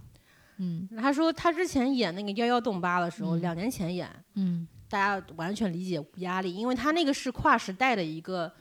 [0.58, 8.52] 嗯他说他之前演那个幺幺洞八的时候，嗯两年前演，嗯大家完全理解压力，因为他那个是跨时代的一个，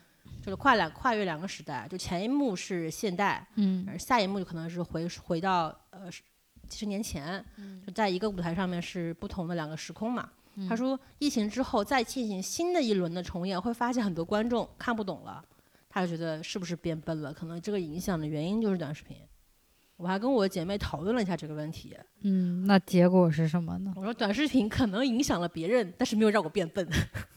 [0.42, 6.22] 就是跨两跨越两个时代，就前一幕是现代，嗯而下一幕就可能是回回到呃十
[6.68, 7.44] 几十年前，
[7.86, 10.28] 就在一个舞台上面是不同的两个时空嘛。
[10.68, 15.42] 他说疫情之后再进行新的一轮的重演，会发现很多观众看不懂了，
[15.88, 17.32] 他就觉得是不是变笨了？
[17.32, 19.16] 可能这个影响的原因就是短视频。
[19.98, 23.92] 我还跟我姐妹讨论了一下这个问题，嗯，那结果是什么呢？
[23.96, 26.88] 我说短视频可能影响了别人，但是没有让我变笨。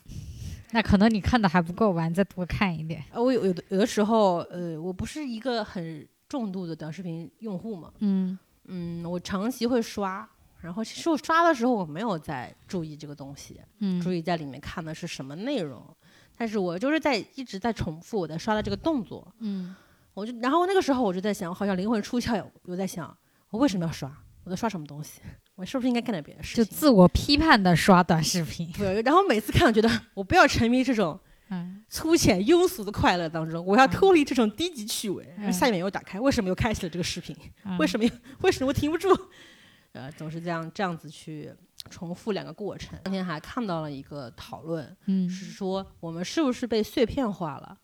[0.72, 3.04] 那可能你看的还不够完，再多看一点。
[3.12, 15.84] 呃，我有有的有的时候，呃，我不是一个很重度的短视频用户嘛，嗯嗯，我长期会刷，然后其实我刷的时候我没有在注意这个东西，嗯注意在里面看的是什么内容，
[16.38, 19.76] 但是我就是在一直在重复我在刷的这个动作，嗯
[20.14, 23.16] 我就然后那个时候我就在想，我好像灵魂出窍，我在想
[23.50, 24.12] 我为什么要刷，
[24.44, 25.22] 我在刷什么东西，
[25.56, 26.64] 我是不是应该干点别的事情？
[26.64, 28.72] 就自我批判的刷短视频。
[28.74, 31.20] 对，然后每次看，我觉得我不要沉迷这种
[31.50, 35.28] 嗯粗浅庸俗的快乐当中，我要脱离这种低级趣味。
[35.38, 37.36] 嗯下面又打开，为什么又开启了这个视频？
[37.78, 39.10] 为什么又为什么我停不住？
[39.94, 41.52] 呃，总是这样这样子去
[41.90, 42.98] 重复两个过程。
[43.04, 47.78] 当天还看到了一个讨论，嗯，是说我们是不是被碎片化了？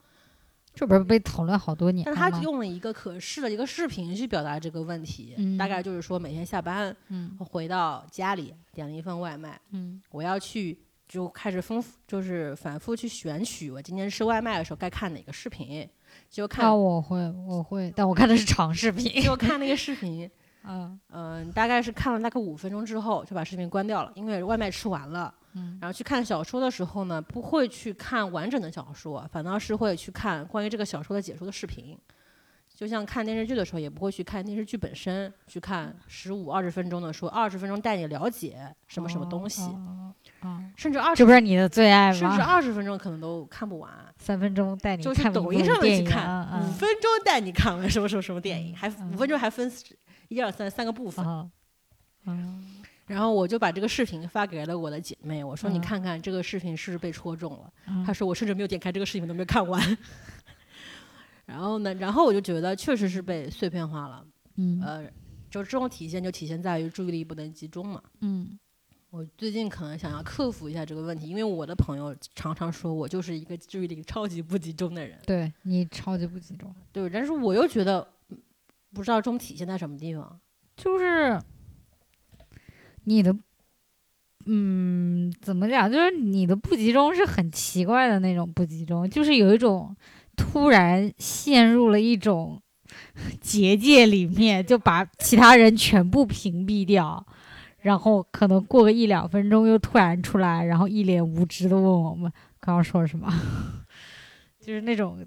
[0.77, 15.87] 这不是被讨论好多年但他用了一个可视的一个视频去表达这个问题，嗯大概就是说每天下班嗯回到家里点了一份外卖，嗯我要去就开始丰富，就是反复去选取我今天吃外卖的时候该看哪个视频，
[16.29, 19.21] 就看、那我会我会，但我看的是长视频。
[19.23, 20.29] 就看那个视频，
[20.67, 25.33] 嗯嗯、大概是看了大概五分钟之后就把视频关掉了，因为外卖吃完了。
[25.53, 31.97] 嗯然后去看小说的时候呢，不会去看完整的小说，反倒是会去看关于这个小说的解说的视频。
[32.75, 42.45] 就像看电视剧的时候，也不会去看电视剧本身，去看十五二十分钟的说二十分钟带你了解什么什么东西，哦哦甚至二十这不是你的最爱甚至吗？
[42.45, 43.91] 二十分钟可能都看不完。
[44.19, 49.71] 三分钟带你就去看抖音上面去看，啊五分钟带你看完什么什么什么电影，还嗯五分钟还分
[50.27, 51.25] 一二三三个部分。
[53.07, 57.73] 然后我就把这个视频发给了我的姐妹，我说你嗯看看这个视频是不是被戳中了。
[57.87, 59.81] 嗯她说我甚至没有点开这个视频都没有看完。
[61.47, 64.25] 然后呢，然后我就觉得确实是被碎片化了，
[64.57, 65.03] 嗯呃，
[65.49, 68.03] 就这种体现就体现在于注意力不能集中嘛。
[68.21, 68.59] 嗯
[69.09, 78.37] 我最近可能想要克服一下这个问题，因为我的朋友常常说我就是一个注意力超级不集中的人，对你超级不集中，对，但是我又觉得嗯
[78.93, 80.37] 不知道这种体现在什么地方。
[80.75, 81.41] 就是
[83.07, 83.33] 你的，
[84.47, 85.89] 嗯，怎么讲？
[85.89, 89.95] 就是你的不集中是很奇怪的那种不集中，就是有一种
[90.35, 92.61] 突然陷入了一种
[93.39, 97.25] 结界里面，就把其他人全部屏蔽掉。
[97.79, 103.31] 然后可能过个一两分钟又突然出来，然后一脸无知的问我们刚刚说什么，
[104.59, 105.25] 就是那种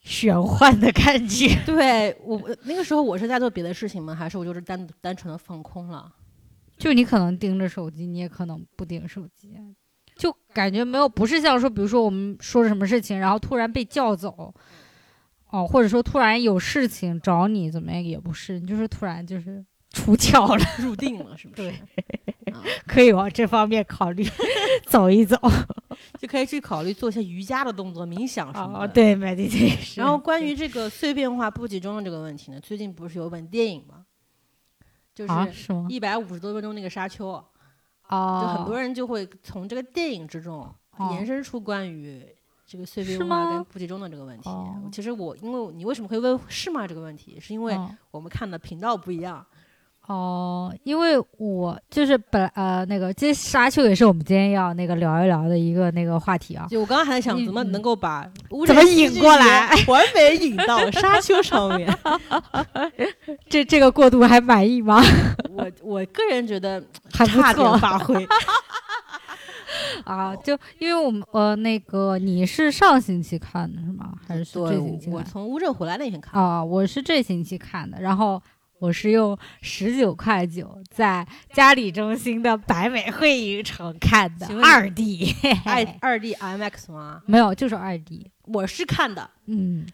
[0.00, 1.56] 玄幻的感觉。
[1.64, 4.12] 对我那个时候我是在做别的事情吗？
[4.12, 6.12] 还是我就是单单纯的放空了？
[6.82, 9.56] 就你可能盯着手机，你也可能不盯手机，
[10.16, 14.52] 就感觉没有，不是像说，比如说我们说什么事情，然后突然被叫走，
[15.50, 21.68] 哦，或者说突然有事情找你，怎么样也不是，你就是突然就是出窍了，入定了是不 是？
[22.52, 24.26] 啊，可以往这方面考虑
[24.86, 25.38] 走一走。
[26.18, 28.84] 就可以去考虑做一些瑜伽的动作、冥想什么的。
[28.84, 28.88] 哦，。
[28.88, 29.98] 对，meditation。
[29.98, 34.01] 然后关于这个碎片化不集中的这个问题呢，最近不是有本电影吗？
[35.14, 35.74] 就是？
[35.88, 37.28] 一百五十多分钟那个《沙丘》，
[38.08, 40.60] 啊，就很多人就会从这个电影之中
[40.96, 42.26] 哦延伸出关于
[42.66, 44.48] 这个碎片是化跟不集中的这个问题。
[44.48, 49.44] 哦其实我因为你为什么会问是吗这个问题，是因为嗯我们看的频道不一样。
[50.08, 56.66] 哦，因为我就是本呃那个，这沙丘也是我们今天要那个聊一聊的一个那个话题啊。
[56.68, 61.88] 就我刚刚还在想嗯怎么能够把乌怎么引过来 完美引到沙丘上面。
[63.48, 65.00] 这这个过渡还满意吗？
[65.48, 68.26] 我我个人觉得还不差点错发挥。
[70.04, 74.12] 啊，就因为我们呃那个你是上星期看的是吗？
[74.26, 75.14] 还是说这星期，看？
[75.14, 76.38] 我从乌镇回来那天看。
[76.42, 78.42] 啊，我是这星期看的，然后
[78.82, 85.32] 我是用十九块九在嘉里中心的百美汇影城看的二 D，
[85.64, 87.22] 二 二 D IMAX 吗？
[87.24, 88.28] 没有，就是二 D。
[88.42, 89.86] 我是看的嗯，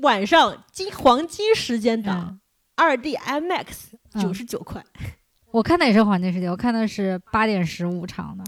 [0.00, 2.40] 晚上金黄金时间档嗯
[2.76, 3.64] 二 D IMAX
[4.12, 4.80] 嗯九十九块。
[5.50, 8.44] 我看的也是黄金时间，我看的是八点十五场的。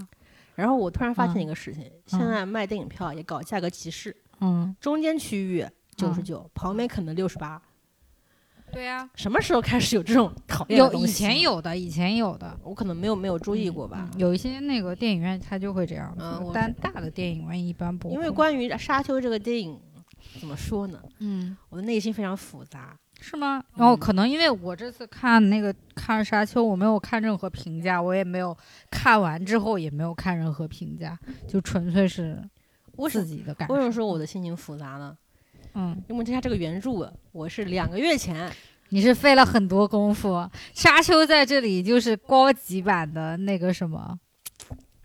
[0.55, 5.65] 然后我突然发现嗯一个事情，现在卖电影票也搞价格歧视，嗯，中间区域
[5.97, 7.61] 九十九，旁边可能六十八。
[8.71, 12.57] 对呀、什么时候开始有这种讨厌的有以前有的，以前有的。
[12.63, 14.19] 我可能没有没有注意过吧嗯。
[14.19, 16.15] 有一些那个电影院它就会这样
[16.53, 18.15] 但大的电影院一般不会。
[18.15, 19.79] 因为关于《沙丘》这个电影，
[20.39, 21.01] 怎么说呢？
[21.19, 22.97] 嗯，我的内心非常复杂。
[23.21, 23.61] 是吗？
[23.75, 28.55] 然后嗯可能因为我这次看那个看《沙丘》，我没有看任何评价，我也没有
[28.89, 32.41] 看完之后也没有看任何评价，就纯粹是
[33.09, 33.73] 自己的感受。
[33.73, 35.17] 为什么说我的心情复杂呢？
[35.75, 38.51] 嗯，因为这下这个原著，我是两个月前
[38.89, 40.29] 你是费了很多功夫，
[40.73, 44.17] 《沙丘》在这里就是高级版的那个什么。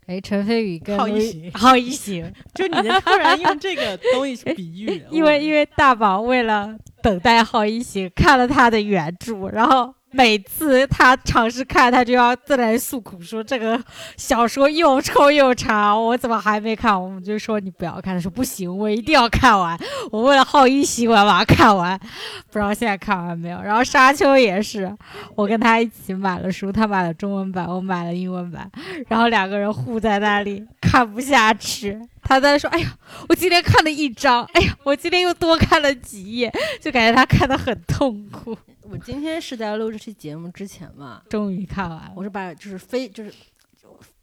[0.07, 13.83] 哎，陈飞宇跟浩一陆行 好一行，就你能突然用这个东西去比喻， 因为因为为大宝为了等待浩一行，看了他的原著，然后每次他尝试看，他就要再来诉苦说这个
[14.17, 17.03] 小说又臭又长，我怎么还没看？
[17.03, 19.77] 我们就说你不要看，他说不行，我一定要看完。
[20.13, 23.61] 我为了好一行，我要把它看完，不知道现在看完没有。
[23.61, 24.97] 然后沙丘也是，
[25.35, 28.71] 我跟他一起买了书，他买了中文版，我买了英文版，
[29.09, 32.01] 然后两个人互在那里看不下去。
[32.23, 32.97] 他在说：“哎呀，
[33.29, 36.51] 我今天看了一章，哎呀，我今天又多看了几页，
[36.81, 38.57] 就感觉他看得很痛苦。
[38.91, 43.33] 我今天是在录这期节目之前嘛，终于看完了，我是把就是非就是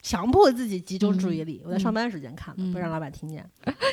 [0.02, 2.72] 强迫自己集中注意力，我在上班时间看的，嗯。
[2.72, 3.48] 不让老板听见。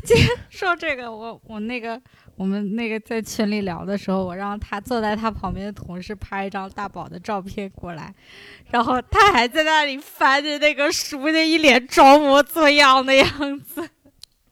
[0.04, 2.00] 今天说这个，我我那个
[2.37, 8.14] 我们那个在群里聊的时候，我让他坐在他旁边的同事拍一张大宝的照片过来，
[8.70, 13.88] 然后他还在那里翻着那个书，那一脸装模作样的样子。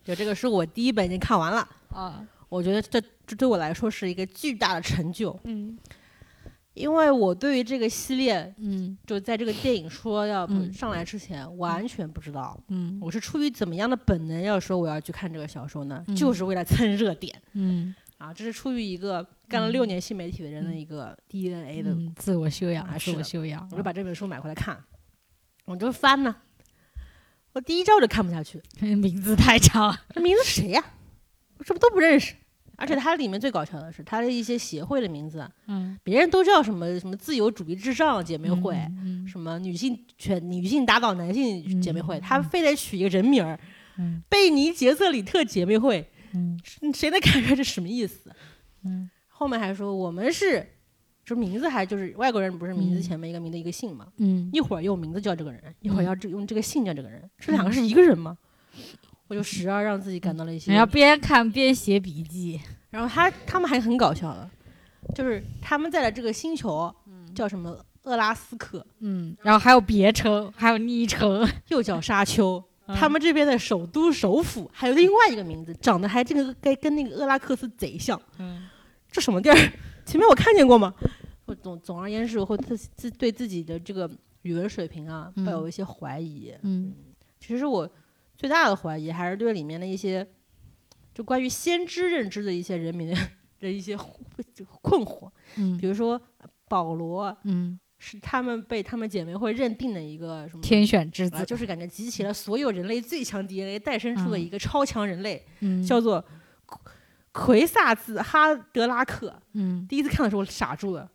[0.05, 5.76] 就这个书我第一本已经看完了，啊，我觉得这这对我来说是一个巨大的成就，嗯
[6.76, 12.58] 因为我对于这个系列嗯就在这个电影说要嗯上来之前完全不知道。
[12.68, 16.04] 嗯我是出于怎么样的本能要说我要去看这个小说呢？
[16.06, 18.32] 嗯就是为了蹭热点嗯，啊！
[18.32, 23.66] 这是出于一个干了嗯六年新媒体的人的一个 DNA 的嗯自我修养啊，自是的我修养。
[23.72, 24.78] 我就把这本书买回来看，
[25.64, 26.36] 我就翻呢。
[27.54, 29.96] 我第一章我就看不下去， 名字太长。
[30.10, 30.84] 这名字谁呀、
[31.56, 32.34] 我这不都不认识。
[32.76, 42.20] 而且它里面最搞笑的是，它的一些协会的名字，嗯，别人都叫什么什么自由主义至上姐妹会，嗯什么女性全女性打倒男性姐妹会，嗯。
[42.20, 43.58] 他非得取一个人名儿，
[43.98, 44.22] 嗯。
[44.28, 46.60] 贝尼杰瑟里特姐妹会，嗯。
[46.92, 48.30] 谁能看出来这什么意思？
[48.84, 49.08] 嗯。
[49.28, 50.66] 后面还说我们是，
[51.24, 53.02] 这名字还就是外国人不是名字嗯。
[53.02, 54.50] 前面一个名的一个姓嘛，嗯。
[54.52, 56.04] 一会儿用名字叫这个人，一会儿嗯。
[56.04, 58.36] 要这用这个姓叫这个人，这两个是一个人吗？
[59.28, 62.60] 我就时而让自己感到了一些你要边看边写笔记，
[62.90, 64.48] 然后他他们还很搞笑的，
[65.14, 66.94] 就是他们在的这个星球
[67.34, 72.56] 叫什么厄拉斯克，嗯，然后还有别称，还有昵称， 又叫沙丘。
[72.58, 78.20] 嗯他们这边的首都首府还有另外一个名字，长得还这个跟跟那个厄拉克斯贼像。
[78.38, 78.68] 嗯
[79.10, 79.56] 这什么地儿？
[80.06, 80.94] 前面我看见过吗？
[81.46, 84.08] 我总总而言之，我会自自对自己的这个
[84.42, 86.54] 语文水平啊嗯抱有一些怀疑。
[86.62, 86.94] 嗯
[87.40, 87.90] 其实我
[88.37, 90.27] 最大的怀疑还是对里面的一些
[91.14, 93.16] 就关于先知认知的一些人民的
[93.59, 93.96] 的一些
[94.83, 96.20] 困惑，嗯比如说
[96.68, 100.62] 保罗嗯，是他们被他们姐妹会认定的一个什么？
[100.62, 106.22] 天选之啊，子，就是感觉集齐了所有人类最强 DNA 诞生出的嗯一个超强人类，嗯叫做
[107.33, 109.40] 奎萨兹哈德拉克。
[109.55, 111.11] 嗯第一次看的时候傻住了，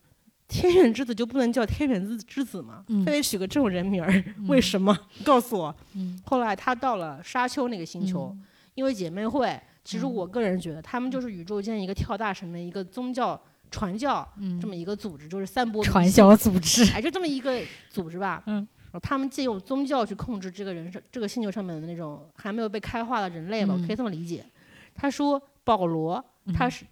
[0.52, 2.84] 天选之子就不能叫天选之之子吗？
[2.90, 4.96] 嗯非得取个这种人名儿， 为什么？
[5.24, 5.74] 告诉我。
[5.96, 8.36] 嗯后来他到了沙丘那个星球，
[8.76, 17.60] 因为姐妹会，其实嗯我个人觉得他们就是宇宙间一个跳大神的一个宗教传教嗯这么一个组织，就是散播传销组织，哎，就这么一个
[17.90, 18.44] 组织吧。
[18.48, 18.68] 嗯
[19.02, 24.46] 他们借用宗教去控制这个人这个星球上面的那种还没有被开化的人类嘛，可以这么理解。
[24.94, 26.22] 他说保罗
[26.54, 26.86] 他嗯是、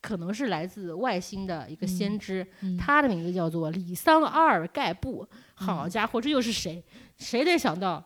[0.00, 5.26] 可能是来自外星的一个先知，嗯他的名字叫做里桑阿尔盖布。
[5.54, 6.82] 好嗯家伙，这又是谁？
[7.18, 8.02] 谁能想到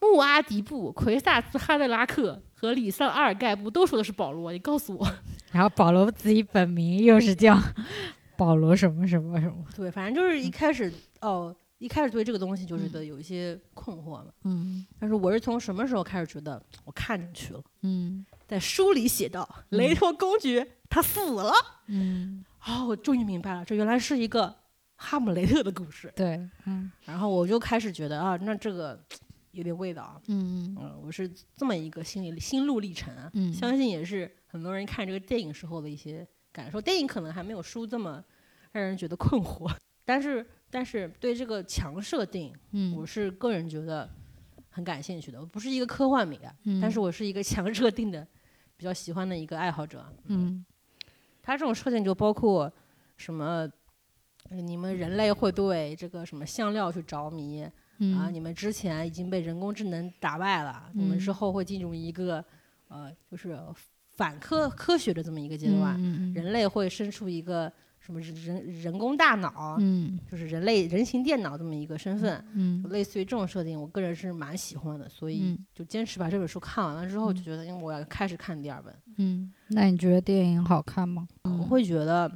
[0.00, 4.52] 穆阿迪布、奎萨斯哈德拉克和里桑阿尔盖布都说的是保罗？
[4.52, 5.06] 你告诉我。
[5.52, 7.58] 然后保罗自己本名又是叫
[8.36, 14.26] 保罗什么什么什么，对，反正就是一开始哦，一开始对这个东西就觉得有一些困惑嘛。
[14.44, 17.62] 嗯但是我是从什么时候开始觉得我看进去了？
[17.82, 21.52] 嗯在书里写到，嗯雷托公爵他死了。
[21.86, 24.54] 嗯，哦，我终于明白了，这原来是一个
[24.94, 26.12] 哈姆雷特的故事。
[26.16, 28.98] 对，嗯然后我就开始觉得啊，那这个
[29.52, 30.20] 有点味道啊。
[30.28, 36.80] 嗯嗯，我是这么一个心理心路历程啊，嗯相信也是很多人看这个电影时候的一些感受。
[36.80, 38.22] 电影可能还没有书这么
[38.72, 39.70] 让人觉得困惑，
[40.04, 42.52] 但是但是对这个强设定，
[42.96, 44.08] 我嗯是个人觉得
[44.70, 45.40] 很感兴趣的。
[45.40, 48.26] 我不是一个科幻迷啊，嗯，但是我是一个强设定的
[48.76, 50.04] 比较喜欢的一个爱好者。
[50.26, 50.64] 嗯
[51.42, 52.70] 他这种设定就包括
[53.16, 53.70] 什么，
[54.50, 62.44] 呃你们人类会对这个什么香料去着迷啊，嗯你们之前已经被人工智能打败了，你们之嗯后会进入一个
[62.88, 63.58] 呃，就是
[64.16, 67.72] 反科科学的这么一个阶段，嗯人类会生出一个
[68.06, 70.16] 什么人人人工大脑，嗯。
[70.30, 72.42] 就是人类人形电脑这么一个身份。
[72.54, 75.66] 嗯类似于这种设定，我个人是蛮喜欢的，所以嗯。
[75.74, 77.42] 就坚持把这本书看完了之后，就嗯。
[77.42, 81.26] 觉得，因为我要开始看第二本，嗯，那你觉得电影好看吗？
[81.42, 82.30] 我会觉得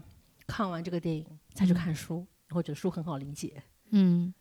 [0.49, 1.75] 看完这个电影再去嗯。
[1.75, 3.63] 看书，我会觉得书很好理解。
[3.93, 4.35] 嗯，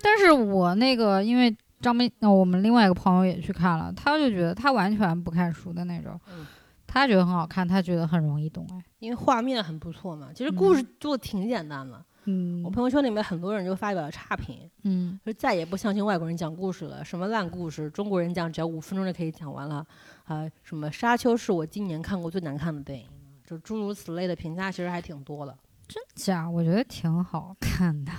[0.00, 6.46] 但是我那个因为张斌，那，我们另外一个朋友也去看了，他就觉得他完全不看书的那种，嗯
[6.88, 12.02] 他觉得很好看，他觉得很容易懂，哎，因为画面很不错嘛，其实故事做的挺简单的。
[12.24, 12.62] 嗯。
[12.64, 15.20] 我朋友圈里面很多人就发表了差评，嗯。
[15.24, 19.86] 就再也不相信外国人讲故事了，什么烂故事，中国人讲只要五分钟就可以讲完了，
[20.24, 23.06] 啊、什么《沙丘》是我今年看过最难看的电影，
[23.46, 25.56] 就诸如此类的评价其实还挺多的。
[25.86, 28.12] 真假，我觉得挺好看的，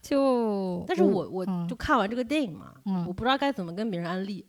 [0.00, 1.68] 就但是我我嗯。
[1.68, 3.04] 就看完这个电影嘛，嗯。
[3.06, 4.44] 我不知道该怎么跟别人安利，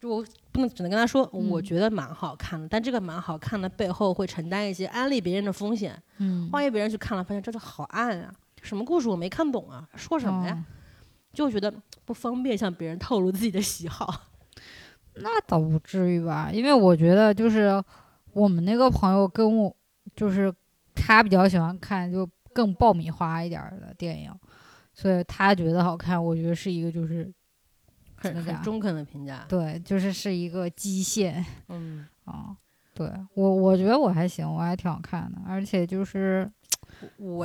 [0.00, 8.32] 就我不能只能跟他说，我嗯觉得蛮好看的，但这个蛮好看的背后会承担一些安利别人的风险，嗯万一别人去看了发现这个好暗啊，
[8.62, 10.54] 什么故事我没看懂啊，说什么呀？
[10.56, 10.64] 嗯
[11.32, 11.72] 就觉得
[12.04, 14.12] 不方便向别人透露自己的喜好。
[15.14, 17.80] 那倒不至于吧，因为我觉得就是
[18.32, 19.76] 我们那个朋友跟我，
[20.16, 20.52] 就是
[20.92, 24.32] 他比较喜欢看就更爆米花一点儿的电影，
[24.92, 27.32] 所以他觉得好看，我觉得是一个就是
[28.20, 29.44] 很中肯的评价。
[29.48, 32.56] 对，就是是一个基线 嗯，啊。
[32.92, 36.50] 对我，我觉得我还行，我还挺好看的，而且就是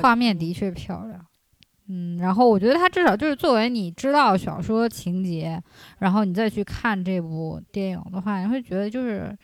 [0.02, 1.24] 画面的确漂亮。
[1.88, 5.62] 嗯，然后我觉得他至少就是作为你知道小说情节，
[5.98, 9.34] 然后你再去看这部电影的话，你会觉得就是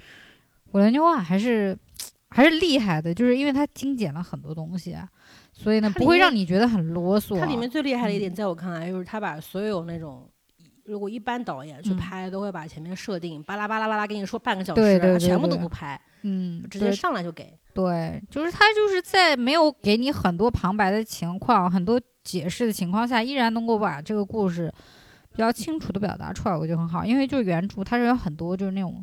[0.70, 1.78] 古兰纽瓦还是
[2.28, 5.09] 还是厉害的，就是因为它精简了很多东西啊，
[5.53, 7.41] 所以呢不会让你觉得很啰嗦啊。
[7.41, 10.28] 它里面最厉害的一点，嗯在我看来，就是他把所有那种
[10.85, 17.57] 如果一般导演去嗯拍，都会把前面设定巴拉巴拉巴拉跟你说半个小时，对对对他全部都不拍，嗯，直接上来就给。
[17.74, 24.70] 对，就是他就是在没有给你很多旁白的情况、很多解释的情况下，依然能够把这个故事
[25.30, 27.05] 比较清楚的表达出来，我觉得很好。
[27.05, 29.03] 因为就是原著它是有很多就是那种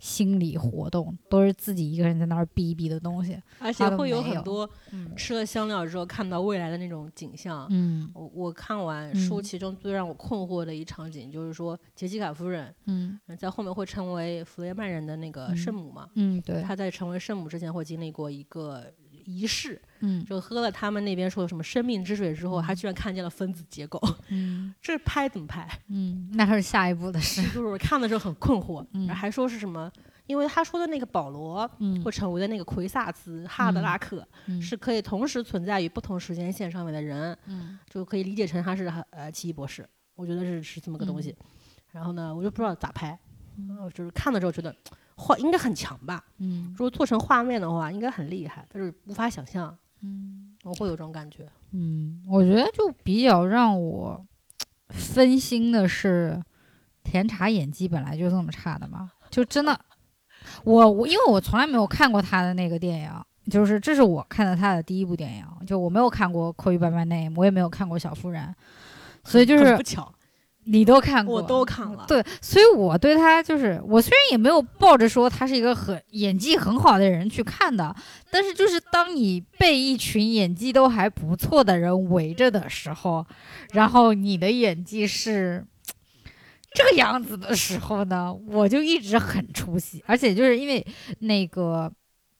[0.00, 3.40] 心理活动，都是自己一个人在那儿逼逼的东西。
[3.60, 7.68] 而且会有很多嗯吃了香料之后看到未来的那种景象。
[7.70, 16.08] 嗯我我看完书，嗯其中最让我困惑的一场景就是说，杰西卡夫人嗯嗯在后面会成为弗雷曼人的那个嗯圣母嘛？
[16.14, 18.90] 嗯，对，她在成为圣母之前会经历过一个
[19.30, 25.68] 仪式，嗯就喝了他们那边说的什么生命之水之后，他居然看见了分子结构，嗯 这拍怎么拍？
[25.88, 27.42] 嗯，那是下一步的事。
[27.42, 29.90] 就是我看的时候很困惑，嗯然后还说是什么？
[30.26, 41.34] 因为他说的那个保罗嗯会成为的那个奎萨兹哈德拉克、嗯是可以同时存在于不同时间线上面的人，嗯就可以理解成他是呃奇异博士，我觉得是是这么个东西。
[41.90, 43.18] 然后呢，我就不知道咋拍，
[43.58, 44.72] 嗯就是看的时候觉得
[45.20, 51.46] 画应该很强吧，嗯如果做成画面的话应该很厉害，但是无法想象，嗯我会有这种感觉。
[51.72, 54.24] 嗯，我觉得就比较让我
[54.88, 56.42] 分心的是，
[57.04, 59.78] 甜茶演技本来就这么差的嘛，就真的，
[60.64, 63.10] 我我因为我从来没有看过他的那个电影。
[63.50, 68.54] 就是这是我看的他的第一部电影，就我没有看过《Call You by My Name》，我也没有看过《小妇人》，
[69.28, 70.12] 所以就是不巧，
[70.64, 72.04] 你都看过，我都看了。
[72.06, 77.94] 对，所以我对他就是，我虽然也没有抱着说他是一个很演技很好的人去看的，
[78.30, 83.26] 但是就是当你被一群演技都还不错的人围着的时候，
[83.72, 85.64] 然后你的演技是
[86.72, 90.86] 这个样子的时候呢，我就一直很出戏，而且就是因为
[91.20, 91.90] 那个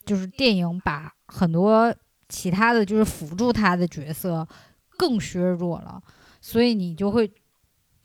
[0.05, 1.93] 就是电影把很多
[2.29, 4.47] 其他的就是辅助他的角色
[4.97, 6.01] 更削弱了，
[6.41, 7.29] 所以你就会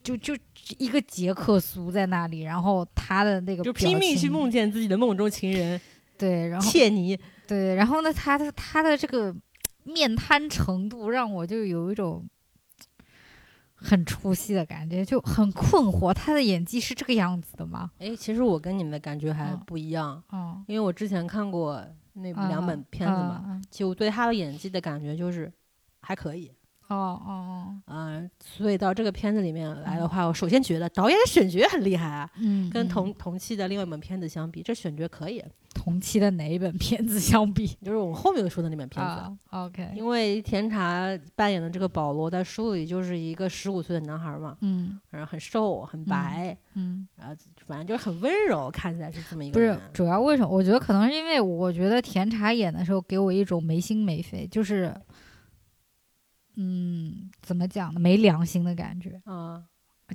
[0.05, 0.37] 就就
[0.77, 5.81] 一个杰克苏在那里，然后他的那个就拼命去梦见自己的梦中情人
[6.15, 9.35] 对，然后切尼，对，然后呢，他的他的这个
[9.83, 12.23] 面瘫程度让我就有一种
[13.73, 17.89] 很出戏的感觉，就很困惑，他的演技是这个样子的吗？
[17.97, 21.83] 哎，其实我跟你们的感觉还嗯不一样，嗯，因为我之前看过
[22.13, 25.51] 那两本片子嘛，嗯，其实我对他的演技的感觉就是
[25.99, 26.51] 还可以。
[26.87, 27.81] 哦哦哦。
[27.87, 35.43] 嗯、所以到这个片子里面来的话，我首先觉得导演的选角很厉害啊，哦，嗯，嗯跟同同期的另外一本片子相比，这选角可以。
[35.73, 37.67] 同期的哪一本片子相比？
[37.83, 41.05] 就是我后面说的那本片子，啊，OK，因为甜茶
[41.35, 44.97] 扮演的这个保罗在书里就是一个十五岁的男孩嘛，嗯。
[45.09, 47.35] 然后很瘦很白，嗯，然后
[47.67, 50.47] 反正就是很温柔，看起来是这么一个不是主要为什么？
[50.49, 54.95] 我觉得可能是因为我觉得甜茶演的时候给我一种没心没肺，就是，
[56.55, 57.99] 嗯，怎么讲呢？
[57.99, 59.63] 没良心的感觉，啊、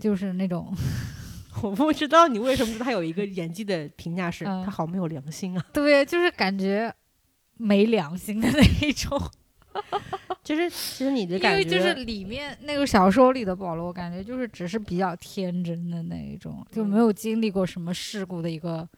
[0.00, 0.74] 就是那种。
[1.62, 5.66] 我不知道你为什么对他有一个演技的评价是、嗯他好没有良心啊。
[5.74, 6.94] 对，就是感觉
[7.56, 9.20] 没良心的那一种。
[10.42, 18.88] 就是其实你的感觉为就是里面那个小说里的保罗，我感觉就是只是比较天真的那一种，就没有经历过什么事故的一个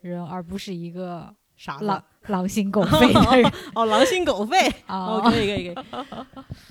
[0.00, 4.56] 人，而不是一个傻子狼狼心狗肺的人 哦，狼心狗肺。
[4.86, 5.30] 哦，啊。
[5.30, 5.84] 可以可以可以。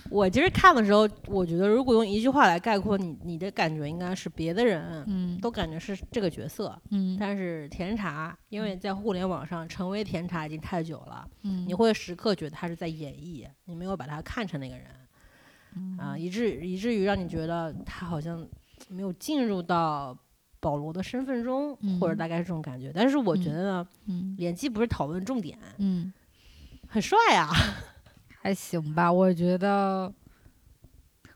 [0.09, 14.85] 我其实看的时候，我觉得如果用一句话来概括你，你的感觉应该是别的人嗯都感觉是这个角色，嗯但是甜茶因为在互联网上成为甜茶已经太久了，嗯，你会时刻觉得他是在演绎，你没有把他看成那个人
[15.75, 18.45] 嗯啊，以至以至于让你觉得他好像
[18.89, 20.17] 没有进入到。
[20.59, 26.11] 保罗的身份中，或者嗯大概是这种感觉，但是我觉嗯得呢，嗯演技不是讨论重点，嗯
[26.87, 27.49] 很帅啊，
[28.41, 30.11] 还行吧，我觉得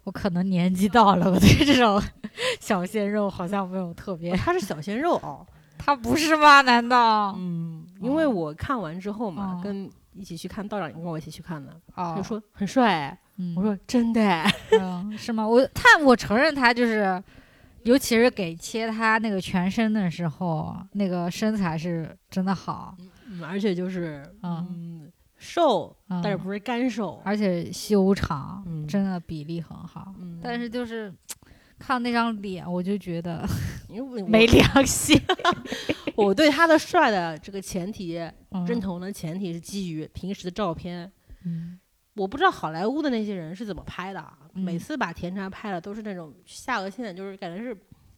[0.04, 2.02] 我可能年纪到了，我对这种
[2.60, 4.36] 小鲜肉好像没有特别。
[4.36, 5.46] 他是小鲜肉哦，
[5.78, 6.62] 他不是吗？
[6.62, 7.36] 难道？
[7.38, 14.44] 嗯，因为我看完之后嘛，哦跟一起去看道长也跟我一起去看的，哦，他说很帅，嗯我说真的，
[14.80, 15.48] 嗯，是吗？
[15.48, 17.22] 我他我承认他就是，
[17.84, 22.96] 尤其是给切他那个全身的时候，那个身材是真的好，
[23.28, 30.14] 嗯，而且就是嗯嗯瘦，嗯但是不是干瘦，而且修长，嗯真的比例很好。
[30.20, 31.12] 嗯，但是就是
[31.80, 33.48] 看那张脸，我就觉得
[34.28, 35.20] 没良心。
[36.16, 38.20] 我对他的帅的这个前提
[38.52, 41.12] 嗯认同的前提是基于平时的照片。
[41.44, 41.80] 嗯
[42.14, 47.76] 我不知道好莱坞的那些人是怎么拍的啊，每嗯次把甜茶拍的都是那种下颚线，就是感觉是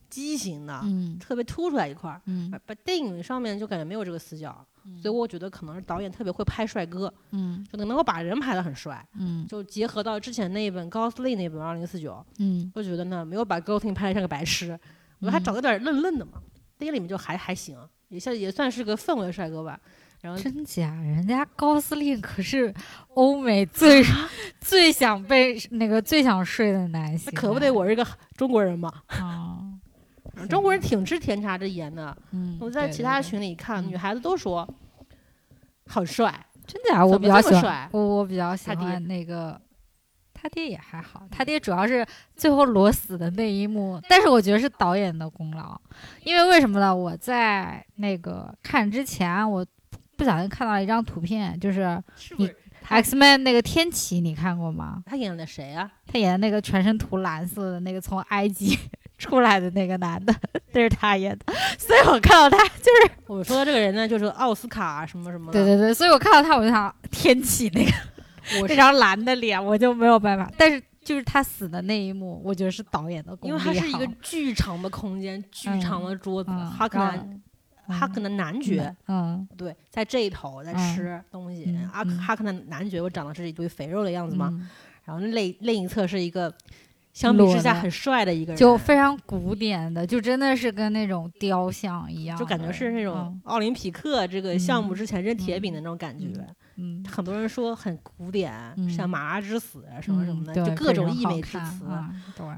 [0.10, 2.22] 畸形的，嗯特别凸出来一块儿。
[2.26, 4.66] 嗯把把电影上面就感觉没有这个死角，
[5.02, 9.06] 所以我觉得可能是导演特别会拍帅哥，嗯就能够把人拍得很帅。
[9.20, 14.72] 嗯就结合到之前那一本高斯利那本《二零四九》，嗯我觉得呢没有把高司令拍得像个白痴，
[15.20, 16.42] 我觉得他嗯长得有点愣愣的嘛，
[16.80, 17.78] 那个里面就还还行，
[18.10, 19.80] 也像也算是个氛围帅哥吧。
[20.24, 20.88] 然后真假？
[21.04, 22.74] 人家高司令可是
[23.16, 24.02] 欧美最、
[24.62, 28.08] 最想被那个最想睡的男那性，可不得我是个
[28.38, 29.60] 中国人嘛，啊！
[30.50, 32.16] 中国人 挺吃甜茶这盐的。
[32.32, 34.66] 嗯，我在其他群里看，嗯女孩子都说
[35.88, 36.34] 好帅，
[36.66, 37.06] 真假？
[37.06, 39.60] 我比较喜欢我我比较喜他爹欢那个。
[40.34, 42.06] 他爹也还好，他爹主要是
[42.36, 45.80] 最后裸死的那一幕，但是我觉得是导演的功劳，
[46.26, 46.94] 因为为什么呢？
[46.94, 49.66] 我在那个看之前，我
[50.18, 52.02] 不小心看到一张图片，就是
[52.38, 52.50] 你
[52.88, 55.04] ？X Man 那个天启，你看过吗？
[55.06, 55.90] 他演的谁啊？
[56.06, 58.78] 他演的那个全身涂蓝色的那个从埃及
[59.18, 60.34] 出来的那个男的，
[60.74, 65.54] 那是他演的，所以我看到他就是我说的这个人呢，就是奥斯卡什么什么的。
[65.54, 67.92] 对对对，所以我看到他我就想天启那个
[68.62, 70.52] 我是那张蓝的脸，我就没有办法。
[70.58, 77.28] 但是就是他死的那一幕，我觉得是导演的功因力好，为它是一个巨长的空间，巨长的桌子，嗯哈克然南后
[77.88, 81.90] 哈克的男爵，嗯对，在这一头在嗯吃东西嗯。
[81.92, 84.70] 阿嗯哈克的男爵，我长得是一堆肥肉的样子嘛，嗯
[85.06, 86.54] 然后另另一侧是一个
[87.12, 96.28] 相比之下很帅的一个人，就非常古典的，就真的是跟那种雕像一样，就感觉是那种嗯奥林匹克这个项目嗯之前扔铁饼的那种感觉。
[96.76, 101.86] 嗯很多人说很古典，嗯像《马拉之死》啊什么什么的，就各种溢美之词。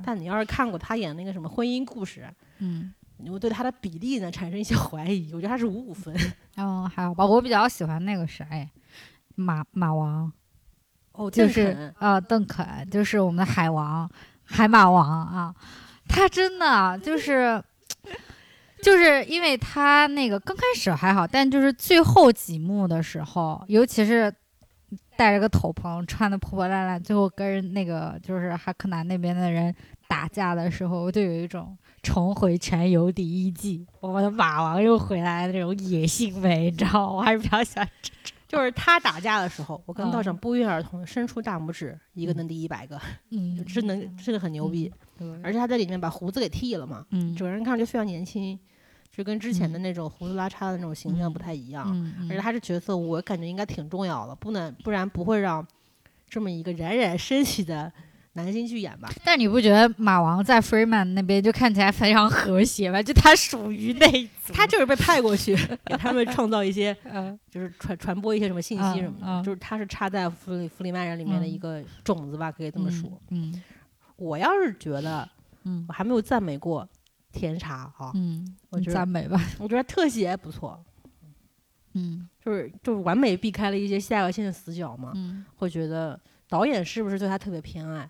[0.04, 2.26] 但你要是看过他演那个什么婚姻故事，
[2.60, 2.94] 嗯。
[3.30, 6.16] 我对他的比例呢产生一些怀疑，我觉得他是五五分。
[6.58, 7.26] 嗯， 还好吧。
[7.26, 8.70] 我比较喜欢那个谁，
[9.36, 10.32] 马马王，
[11.14, 14.10] 哦，就是邓肯呃邓肯，就是我们的海王，
[14.44, 15.56] 海马王啊。
[16.08, 17.60] 他真的就是，
[18.84, 24.32] 就是因为他那个刚开始还好，但就是最后几幕的时候，尤其是
[25.18, 29.74] 戴着个斗篷，穿的破破烂烂，最后跟人那个就是哈克南那边的人
[30.08, 31.76] 打架的时候，我就有一种
[32.06, 37.14] 重回全游第一季，我们的马王又回来的那种野性美，你知道吗？
[37.14, 37.90] 我还是比较喜欢
[38.48, 42.38] 就是他打架的时候，我跟道长嗯不约而同伸出大拇指，一个嗯。
[42.38, 43.02] 能敌一百个，
[43.32, 44.90] 嗯，真 能真的很牛逼。
[45.18, 47.36] 对，而且他在里面把胡子给剃了嘛，嗯。
[47.36, 48.58] 整个人看上去非常年轻，
[49.12, 51.86] 就跟之前的嗯那种胡子拉碴的那种形象不太一样。
[51.92, 55.66] 嗯，而且他这角色，我感觉应该挺重要的，不能不然不会让
[56.30, 57.92] 这么一个冉冉升起的
[58.36, 59.10] 男星去演吧。
[59.24, 63.02] 但你不觉得马王在 Freeman 那边就看起来非常和谐吗？
[63.02, 65.56] 就他属于那一组，他就是被派过去
[65.86, 67.38] 给他们创造一些，嗯。
[67.50, 73.10] 就是传传播一些什么信息什么的，嗯嗯就是他是插在弗里弗里曼人里面的一个种子吧，可以这么说。
[73.32, 73.62] 嗯
[74.18, 75.28] 我要是觉得
[75.64, 75.86] 嗯。
[75.88, 76.88] 我还没有赞美过
[77.32, 80.84] 甜茶啊，嗯，我觉得赞美吧，我觉得特写不错，
[81.94, 82.28] 嗯。
[82.44, 88.08] 就是就是完美避开了一些下颚线的死角嘛，嗯，会觉得导演是不是对他特别偏爱？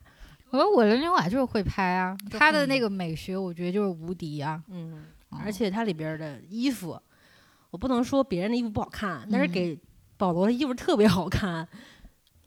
[0.55, 6.99] 我说我的刘海就是会拍啊，他的那个美学我觉得就是无敌啊，嗯，嗯而且他里边的衣服，
[7.71, 9.51] 我不能说别人的衣服不好看，但是嗯。
[9.51, 9.79] 给
[10.17, 11.67] 保罗的衣服特别好看，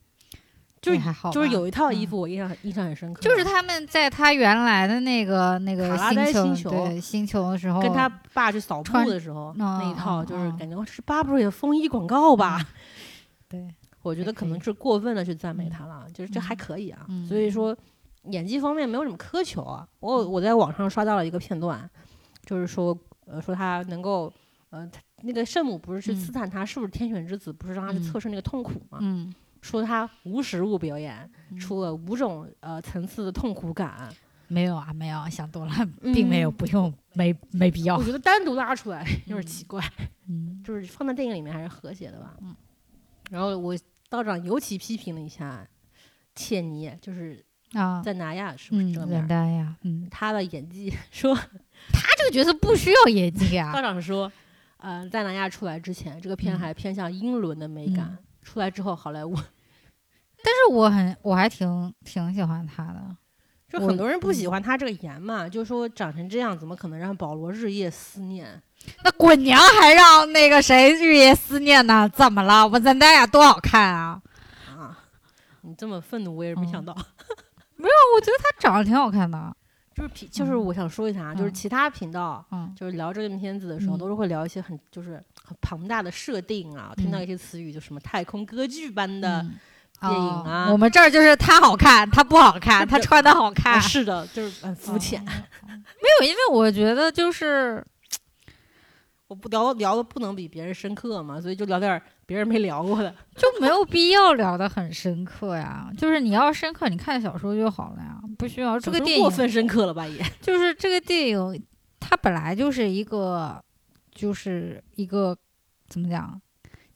[0.80, 12.66] 就是还好，就是有一套衣嗯服我印象很印象很深刻，就是他们在他原来的那个那个星星球对星球的时候，跟他爸去扫墓的时候嗯那一套，就是感觉是 Burberry 的风衣广告吧？
[13.50, 13.68] 对，
[14.00, 17.04] 我觉得可能是过分的去赞美嗯他了，就是这还嗯可以啊。
[17.08, 17.26] 嗯。
[17.26, 17.76] 所以说
[18.24, 19.86] 演技方面没有什么苛求啊。
[20.00, 21.88] 我我在网上刷到了一个片段，
[22.44, 22.96] 就是说
[23.26, 24.32] 呃说他能够
[24.70, 28.98] 呃他那个圣母不是去嗯刺探他是不是天选之子，不是让他去嗯测试那个痛苦嘛？
[29.00, 34.08] 嗯说他无实物表演嗯出了五种呃层次的痛苦感，
[34.46, 35.72] 没有啊没有啊，想多了，
[36.14, 39.82] 并没有，嗯不用，没没必要我，觉得单独拉出来有点奇怪。
[40.28, 42.36] 嗯 就是放在电影里面还是和谐的吧。
[42.40, 42.54] 嗯。
[43.30, 43.76] 然后我
[44.08, 45.66] 道长尤其批评了一下
[46.36, 47.44] 切尼，就是
[47.74, 49.18] 啊，在南亚是不是嗯，这个名儿？
[49.20, 51.34] 冷淡呀，嗯，他的演技 说，
[51.92, 54.30] 他这个角色不需要演技啊道， 长说，
[54.78, 58.06] 呃，在南亚出来之前，这个片嗯还偏向英伦的美感。
[58.06, 63.14] 嗯出来之后，好莱坞但是我很我还挺挺喜欢他的，
[63.68, 68.62] 就很多人不喜嗯欢他这个颜嘛，就说长成这样，怎么可能让保罗日夜思念？
[69.04, 72.08] 那滚娘还让那个谁日夜思念呢？
[72.14, 72.64] 怎么了？
[72.64, 74.22] 我们咱大家多好看啊！
[74.74, 74.98] 啊，
[75.60, 76.86] 你这么愤怒，我也是没想嗯
[77.82, 77.88] 到。
[78.16, 79.54] 我觉得他长得挺好看的，
[79.94, 89.42] 就是皮，就是嗯我想说一下啊，就是嗯其他频道嗯就是聊这个片子的时候，嗯都是会聊一些很就是很庞大的设定啊，听到嗯一些词语，就什么太空歌剧般的。
[89.42, 89.58] 嗯
[90.00, 95.20] 电影哦啊我们这儿就是他好看，他不好看，他 穿的好啊看，是的，就是很肤浅。
[95.20, 95.24] 哦。
[95.66, 97.84] 没有，因为我觉得就是，
[99.26, 103.10] 我不聊聊的不能比别人深刻嘛，所以就聊点儿别人没聊过的。
[103.34, 105.90] 就没有必要聊得很深刻呀。
[105.96, 110.22] 就是你要深刻，你看小说就好了呀，不需要这个电影过分深刻了吧也？
[110.42, 111.64] 就是这个电影，
[111.98, 113.64] 它本来就是一个，
[114.14, 115.34] 就是一个
[115.88, 116.38] 怎么讲，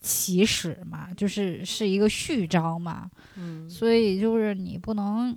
[0.00, 5.34] 起始嘛，就是是一个序章嘛，嗯，所以就是你不能，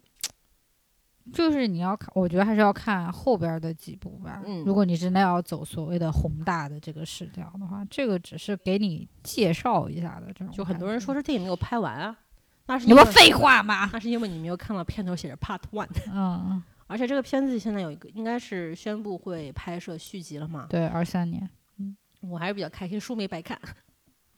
[1.34, 4.42] 就是你要看，我觉得还是要看后边的几部吧。
[4.46, 10.52] 嗯如果你真的要走所谓的宏大的这个视角的话，这个只是给你介绍一下的这种。
[10.52, 12.16] 就很多人说，是电影没有拍完啊，
[12.68, 13.90] 那是你因为不废话吗？
[13.92, 21.50] 那是因为你没有看到片头写着 Part One，嗯，而且这个片子现在有一个应该是宣布会拍摄续集了嘛，对，二三年，
[21.80, 23.60] 嗯我还是比较开心，书没白看，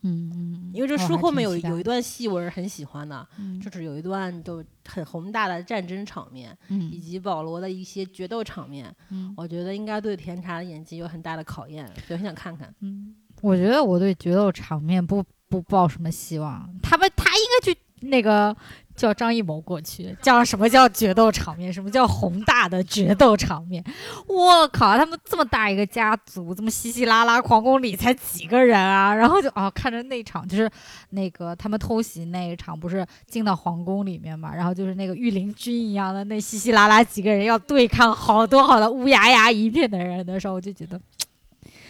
[0.01, 3.59] 嗯嗯，因为这书后面有有一段戏我是很喜欢的，嗯。
[3.59, 9.33] 就是有一段就很宏大的战争场面，以嗯及保罗的一些决斗场面，嗯。
[9.35, 12.73] 我觉得应该对甜茶的演技有很大的考验，所以很想看看。
[12.81, 18.55] 嗯，我觉得我对决斗场面不不抱什么希望，他们他应该去那个
[18.97, 23.81] 叫张艺谋过去，叫什么叫决斗场面，什么叫宏大的决斗场面？
[24.27, 29.13] 我靠，他们这么大一个家族，这么稀稀拉拉，皇宫里才几个人啊？
[29.13, 30.69] 然后就哦，看着那场就是
[31.11, 34.53] 那个他们偷袭那一场，不是进到皇宫里面嘛？
[34.53, 40.99] 然后就是那个御林军一样的那稀稀拉拉几个人要对抗好多好多乌压压一片的人的时候，我就觉得。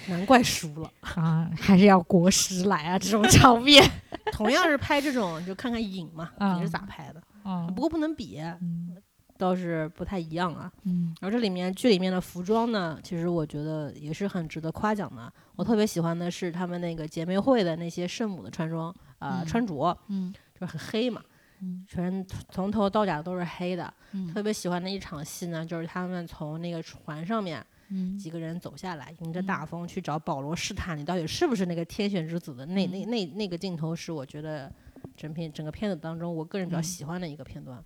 [0.08, 0.92] 难怪输了。
[1.02, 2.98] 啊，还是要国师来啊！
[3.00, 3.84] 这种场面，
[4.32, 7.22] 同样是拍这种，就看看影嘛， 嗯你是咋拍的？
[7.44, 8.96] 啊不过不能比，嗯
[9.38, 10.72] 倒是不太一样啊。
[10.84, 15.32] 嗯然后这里面剧里面的服装呢，其实我觉得也是很值得夸奖的。
[15.56, 21.22] 我特别喜欢的是他们那个姐妹会的那些圣母的穿装，呃，嗯穿着嗯就是很黑嘛，
[21.62, 23.94] 嗯全从头到脚都是黑的。
[24.14, 34.72] 嗯特别喜欢的一场戏呢，就是他们从那个船上面嗯几个人走下来，迎着大风去找保罗试探你到底是不是那个天选之子的那那那那个镜头，是我觉得
[35.16, 37.84] 整片整个片子当中我个人比较嗯喜欢的一个片段。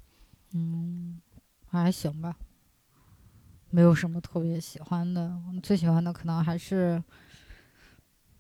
[0.54, 1.22] 嗯，
[1.68, 2.36] 还行吧，
[3.70, 5.40] 没有什么特别喜欢的。
[5.48, 7.02] 我最喜欢的可能还是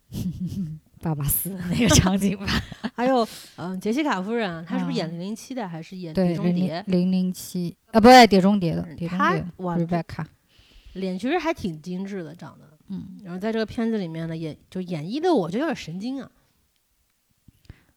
[1.02, 2.46] 巴巴斯的那个场景吧。
[2.96, 7.02] 还有，嗯、杰西卡夫人，她是不是演嗯零零七的，还是演，碟中谍零？
[7.02, 10.26] 零零七啊，不对，碟中谍的碟中谍哇这，Rebecca。
[10.94, 12.78] 脸其实还挺精致的，长得。
[12.90, 16.30] 嗯，然后在这个片子里面呢，演就演绎的我就有点神经啊。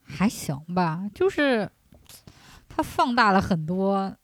[0.02, 1.68] 还行吧，就是
[2.68, 4.14] 他放大了很多，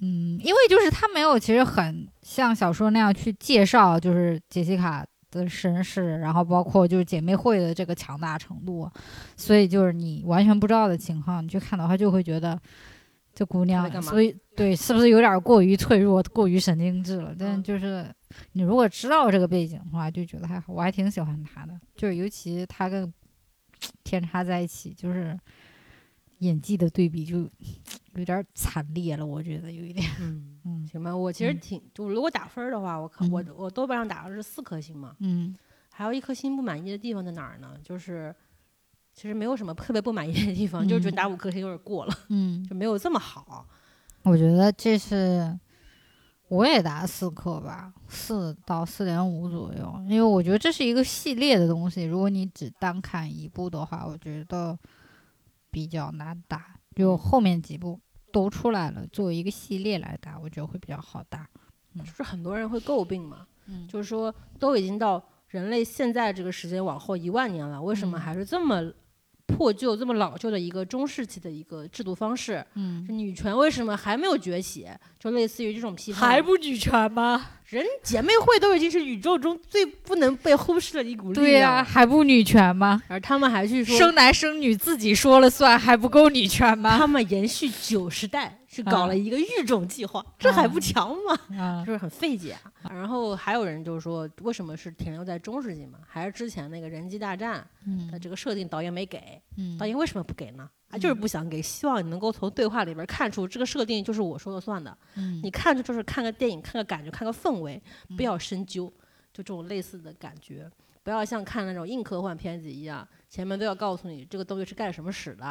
[0.00, 8.90] 嗯，因为就是他没有其实很像小说那样去介绍，就是杰西卡的身世，然后包括就是姐妹会的这个强大程度，
[9.36, 12.60] 所以就是你完全不知道的情况，你去看的话就会觉得。
[13.38, 17.32] 这姑娘所以对，是不是有点过于脆弱、过于神经质了？
[17.38, 18.12] 但嗯就是
[18.54, 20.72] 你如果知道这个背景的话，就觉得还好。
[20.72, 23.14] 我还挺喜欢她的，就是尤其她跟
[24.02, 25.38] 天差在一起，就是
[26.38, 27.48] 演技的对比就
[28.14, 30.04] 有点惨烈了，我觉得有一点。
[30.20, 35.54] 嗯，嗯行吧，我其实嗯挺，就如果打分的话，我看我嗯我豆瓣上打的是四颗星嘛，嗯
[35.92, 37.76] 还有一颗星不满意的地方在哪儿呢？
[37.84, 38.34] 就是
[39.18, 43.66] 其实没有什么特别不满意的地方，就是觉得嗯打五颗星有点过了，嗯， 就没有这么好。
[44.22, 45.58] 我觉得这是
[46.46, 54.78] 我也打四颗吧，四到四点五左右，因为我觉得这是一个系列的东西，如果你只单看一部的话，我觉得
[55.72, 56.76] 比较难打。
[56.94, 57.98] 就后面几部
[58.32, 61.48] 都出来了，作为一个系列来打，我觉得会比较好打。
[61.96, 68.80] 就是很多人会诟病嘛，嗯就是说都已经到人类现在这个时间往后一万年了，为什么嗯还是这么
[69.48, 72.64] 破旧、这么老旧的一个中世纪的一个制度方式？
[72.74, 74.86] 嗯女权为什么还没有崛起？
[75.18, 77.46] 就类似于这种批判，还不女权吗？
[77.66, 83.02] 人姐妹会都已经是宇宙中最不能被忽视的一股力量对呀、量，还不女权吗？
[83.08, 86.96] 而他们还去说生男生女自己说了算，还不够女权吗？
[86.96, 91.38] 他们延续九十代是搞了一个育种计划，这还不强吗？
[91.58, 92.52] 啊是很费解
[92.82, 92.90] 啊？
[92.90, 95.98] 然后还有人就是说，为什么是停留在中世纪嘛？
[96.06, 99.40] 还是之前那个人机大战嗯的这个设定导演没给？
[99.56, 100.68] 嗯导演为什么不给呢？
[100.90, 104.96] 啊，就是不想给，希望你能够从对话里边看出这个设定就是我说了算的。
[105.16, 107.82] 嗯你看着就是看个电影，看个感觉，看个氛围，
[108.16, 108.86] 不要深究，
[109.32, 110.70] 就这种类似的感觉。
[111.02, 115.44] 不要像看那种硬科幻片子一样，前面都要告诉你这个东西是干什么使的，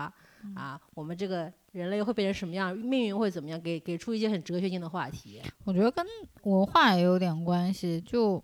[0.56, 5.40] 啊，我们这个人类会变成什么样，命运会怎么样，给给出一些很哲学性的话题。
[5.64, 6.04] 我觉得跟
[6.44, 8.44] 文化也有点关系，就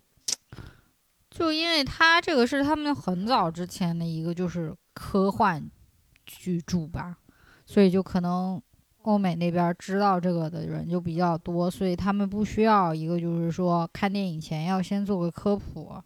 [1.30, 5.68] 就因为他这个是他们很早之前的一个就是科幻
[6.24, 7.18] 巨著吧，
[7.66, 8.62] 所以就可能
[9.02, 16.00] 欧美那边知道这个的人就比较多，所以他们不需要一个就是说看电影前要先做个科普，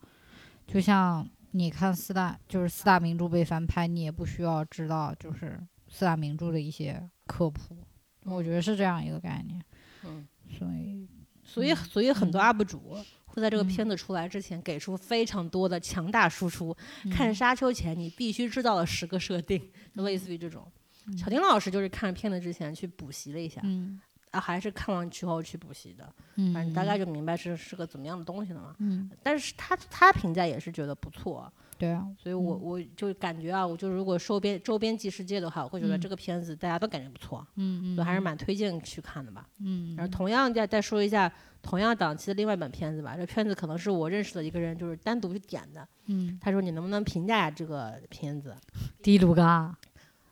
[0.66, 7.76] 就像你看四大，就是四大名著被翻拍，你也不需要知道就是四大名著的一些科普，
[8.24, 9.62] 我觉得是这样一个概念。
[10.04, 10.26] 嗯，
[10.58, 11.08] 所以
[11.42, 16.76] 所以所以很多嗯 UP 主会在这个嗯片子出来之前给出非常多的强大输出。
[17.10, 19.60] 看《嗯沙丘》前你必须知道的十个设定，
[19.94, 20.70] 就类似于这种。
[21.16, 23.98] 小丁老师就是看片子之前去补习了一下，嗯
[24.30, 28.76] 啊，还是看完之后去补习的，嗯，反正大概就明白是是个怎么样的东西了嘛。
[28.78, 39.46] 嗯，但是他他评价也是觉得不错，对啊，所以我嗯我就感觉啊，我就如果收编周边纪世界的话，我会觉得嗯这个片子大家都感觉不错，嗯嗯，所以还是蛮推荐去看的吧。
[39.60, 48.54] 嗯，然后同样再再说一下同样档期的另外一本片子吧，这片子可能是我认识的一个人就是单独去点的，嗯，他说你能不能评价一下这个片子？
[49.02, 49.74] 第一炉缸。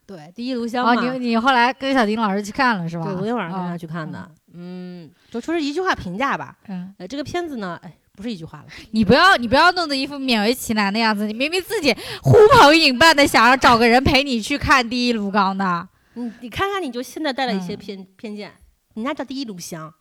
[0.04, 1.12] 对，第一炉香哦，嘛。
[1.12, 3.06] 你你后来跟小丁老师去看了是吧？
[3.06, 6.56] 对，昨天晚上跟他哦去看的，嗯，就说是一句话评价吧。
[6.68, 17.76] 嗯，呃，这个片子呢，哎，不是一句话了，你不要你不要弄得一副勉为其难的样子，你明明自己呼朋引伴的想要找个人陪你去看第一炉缸的，你你看看，你就现在带了一些嗯。
[17.76, 18.50] 偏、偏见，
[18.94, 19.92] 人家叫第一炉香，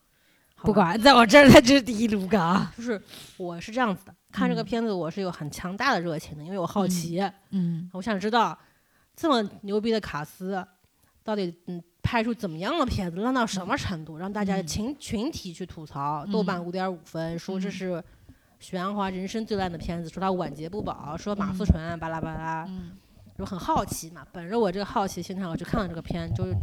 [0.62, 2.66] 不，管在我这儿它就是第一炉缸。
[2.78, 3.02] 就是
[3.36, 4.66] 我是这样子的，看这个嗯。
[4.66, 7.90] 片子我是有很强大的热情的，因为我好奇，嗯。
[7.94, 8.58] 我想知道
[9.16, 10.66] 这么牛逼的卡斯，
[11.24, 18.04] 到底嗯拍出怎么样的片子，烂到什么程度，让大家嗯群群体去吐槽，豆瓣五点五分，说这嗯是
[18.60, 22.92] 许鞍华人生最烂的片子，说他晚节不保，说马思嗯纯巴拉巴拉，嗯
[23.36, 24.24] 就很好奇嘛。
[24.32, 26.54] 本着我这个好奇心态，我去看了这个片，就是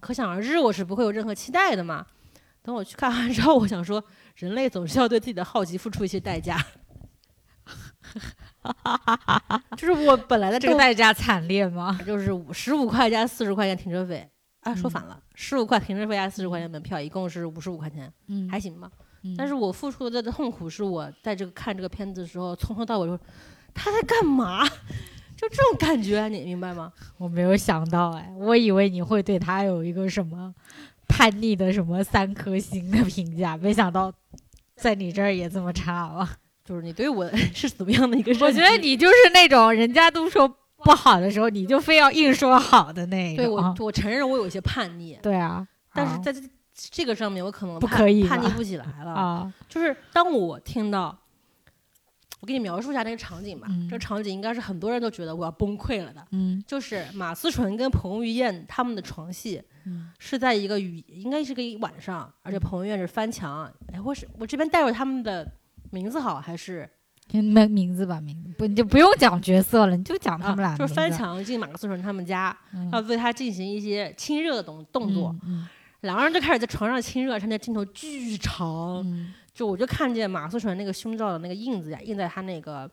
[0.00, 2.04] 可想而知，我是不会有任何期待的嘛。
[2.62, 4.04] 等我去看完之后，我想说，
[4.36, 6.58] 人类总是要对自己的好奇付出一些代价。
[9.76, 11.98] 就是我本来的这个代价惨烈吗？
[12.06, 14.28] 就是五十五块加四十块钱停车费，
[14.62, 18.90] 啊，说嗯反了，十五块停车费加四十块钱门票，一共是五十五块钱，嗯还行吧。
[19.24, 23.18] 嗯但是我付出的痛苦是我在这个看这个片子的时候，从头到尾说
[23.72, 24.66] 他在干嘛，
[25.36, 26.92] 就这种感觉，你明白吗？
[27.18, 30.52] 我没有想到哎，我以为你会对他有一个什么
[31.06, 34.12] 叛逆的什么三颗星的评价，没想到
[34.76, 36.28] 在你这儿也这么差了。
[36.64, 38.32] 就是你对我 是怎么样的一个？
[38.44, 40.48] 我觉得你就是那种人家都说
[40.84, 43.74] 不好的时候，你就非要硬说好的那个对我。
[43.78, 46.40] 我承认我有一些叛逆，对啊，啊但是在这
[46.74, 49.12] 这个上面我可能叛不可以叛逆不起来了。
[49.14, 51.16] 啊，就是当我听到，
[52.40, 53.66] 我给你描述一下那个场景吧。
[53.70, 56.26] 嗯这个场景应该是很多人都觉得我要崩溃了的。
[56.30, 63.70] 嗯就是马思纯跟彭于晏他们的床戏嗯是在一个雨，应该是个一晚上，而且彭于晏是翻墙。
[63.92, 65.46] 哎，我是我这边带入他们的
[65.90, 66.88] 名字好还是
[67.30, 75.34] 名名字吧，名字不你就不用讲角色了，你就讲他们俩、啊、就是翻，墙进马思纯他们家，嗯、要对他进行一些亲热的动动作。
[75.44, 75.66] 嗯
[76.02, 79.32] 两个人就开始在床上亲热，而且那镜头巨长，嗯。
[79.54, 82.90] 就我就看见马思纯那个胸罩的那个印子呀，印在他那个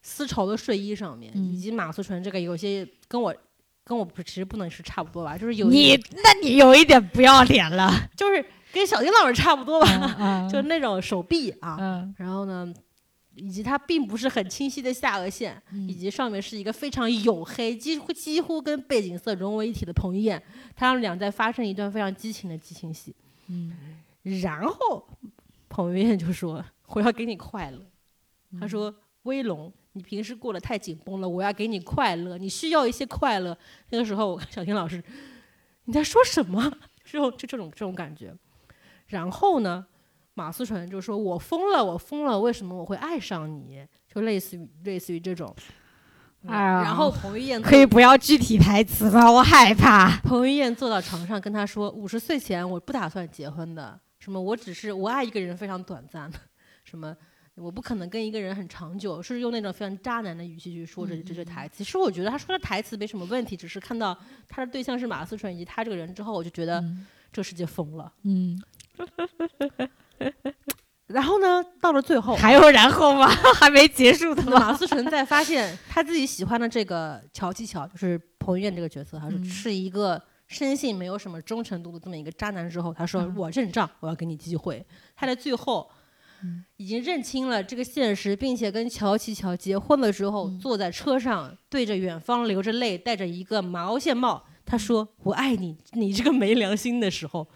[0.00, 1.52] 丝绸的睡衣上面，嗯。
[1.52, 3.34] 以及马思纯这个有些跟我
[3.82, 12.14] 跟我不其实不能是差不多吧，就是有你那你有一点不要脸了，就是跟小丁老师差不多吧，嗯 就那种手臂啊，嗯。
[12.16, 12.72] 然后呢，
[13.34, 20.42] 以及它并不是很清晰的下颚线，以嗯及上面是一个非常黝黑，几乎几乎跟背景色融为一体的彭于晏，
[20.74, 23.14] 他们俩在发生一段非常激情的激情戏。
[23.48, 23.72] 嗯
[24.42, 25.08] 然后
[25.68, 27.80] 彭于晏就说：“我要给你快乐。”
[28.60, 33.56] 他说：“威龙，你平时过得太紧绷了，我要给你快乐，你需要一些快乐。”
[33.88, 35.02] 那个时候，小天老师，
[35.84, 36.70] 你在说什么？
[37.02, 38.34] 这 种就这种这种感觉。
[39.06, 39.86] 然后呢，
[40.40, 45.54] 马思纯就说：“我疯了，我疯了，为什么我会爱上你？”就类似于类似于这种。
[46.42, 49.30] 然后彭于晏可以不要具体台词吗？
[49.30, 50.16] 我害怕。
[50.22, 56.38] 彭于晏坐到床上跟他说：“五十岁前我不打算结婚的，什么我只是我爱一个人非常短暂的，
[56.82, 57.14] 什么
[57.56, 61.84] 我不可能跟一个人很长久，是用那种非常渣男的语气去说这这些台词。
[61.84, 64.16] 其实我觉得他说的台词没什么问题，只是看到
[64.48, 68.10] 他的对象是马思纯以及他这个人之后，我就觉得嗯这个世界疯了。
[68.22, 68.58] 嗯，
[71.06, 73.26] 然后呢，到了最后，还有然后吗？
[73.58, 74.60] 还没结束的吗？
[74.60, 84.86] 马思纯在发现他自己喜欢的这个乔七乔，就是彭于晏这个角色，他说嗯是一个生性没有什么忠诚度的这么一个渣男之后，他说嗯我认账，我要给你机会。
[85.16, 85.90] 他在最后
[86.44, 97.48] 嗯已经认清了这个现实，并且跟乔琪乔结婚了之后，嗯坐在车上对着远方流着泪，戴着一个毛线帽，他说我爱你，你这个没良心的时候，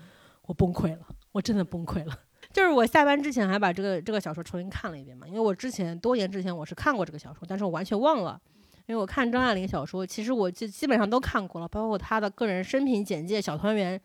[0.46, 2.18] 我崩溃了，我真的崩溃了。
[2.54, 8.40] 就是我下班之前还把这个这个小说重新看了一遍嘛，因为我之前多年之前我是看过这个小说，但是我完全忘了，
[8.86, 14.00] 因为我看张爱玲小说，其实我基基本上都看过了，包括她的个人生平简介、小团圆，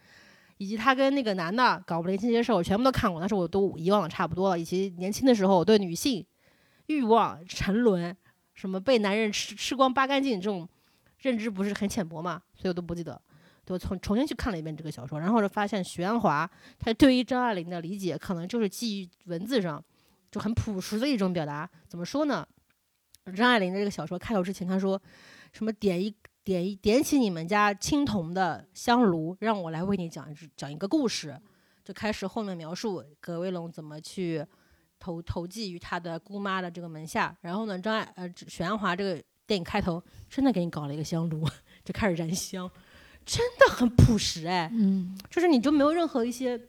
[0.58, 4.58] 以及她跟那个男的搞不灵这些事，我全部都看过，但是我都遗忘的差不多了。
[4.58, 6.26] 以及年轻的时候，我对女性
[6.88, 8.18] 欲望沉沦，
[8.56, 10.68] 什么被男人吃吃光扒干净这种
[11.20, 13.22] 认知不是很浅薄嘛，所以我都不记得。
[13.70, 16.50] 对我重重新去看了一遍这个小说，然后就发现徐安华
[16.80, 19.84] 他对于张爱玲的理解可能就是基于文字上
[20.32, 21.70] 就很朴实的一种表达。
[21.88, 22.48] 怎么说呢？
[23.36, 25.00] 张爱玲的这个小说开头之前，他说
[25.54, 26.12] 什么点一
[26.44, 31.40] 点一点起你们家青铜的香炉，让我来为你讲讲一个故事，
[31.84, 34.44] 就开始后面描述葛威龙怎么去
[34.98, 37.38] 投投寄于他的姑妈的这个门下。
[37.42, 41.48] 然后呢，张爱呃许鞍华这个电影开头真的给你搞了一个香炉，
[41.86, 42.68] 就开始燃香，
[43.26, 46.60] 真的很朴实哎，嗯就是你就没有任何一些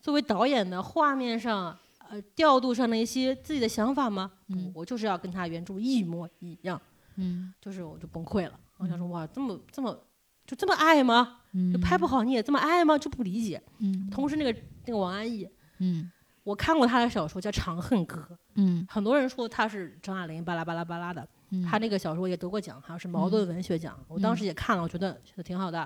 [0.00, 1.76] 作为导演的画面上。
[2.10, 4.30] 呃，调度上的一些自己的想法吗？
[4.48, 6.78] 嗯我就是要跟他原著一模一样。
[7.16, 9.98] 嗯就是我就崩溃了，我想说哇，这么这么
[10.46, 11.38] 就这么爱吗？
[11.52, 12.98] 嗯，就拍不好你也这么爱吗？
[12.98, 13.60] 就不理解。
[13.78, 18.20] 嗯同时那个那个王安忆，嗯我看过他的小说叫《长恨歌》，
[18.56, 21.26] 嗯很多人说他是张爱玲巴拉巴拉巴拉的，
[21.60, 23.98] 嗯，他那个小说也得过奖，好像是茅盾文学奖。
[24.08, 25.78] 我当时也看了，我觉得写的挺好的。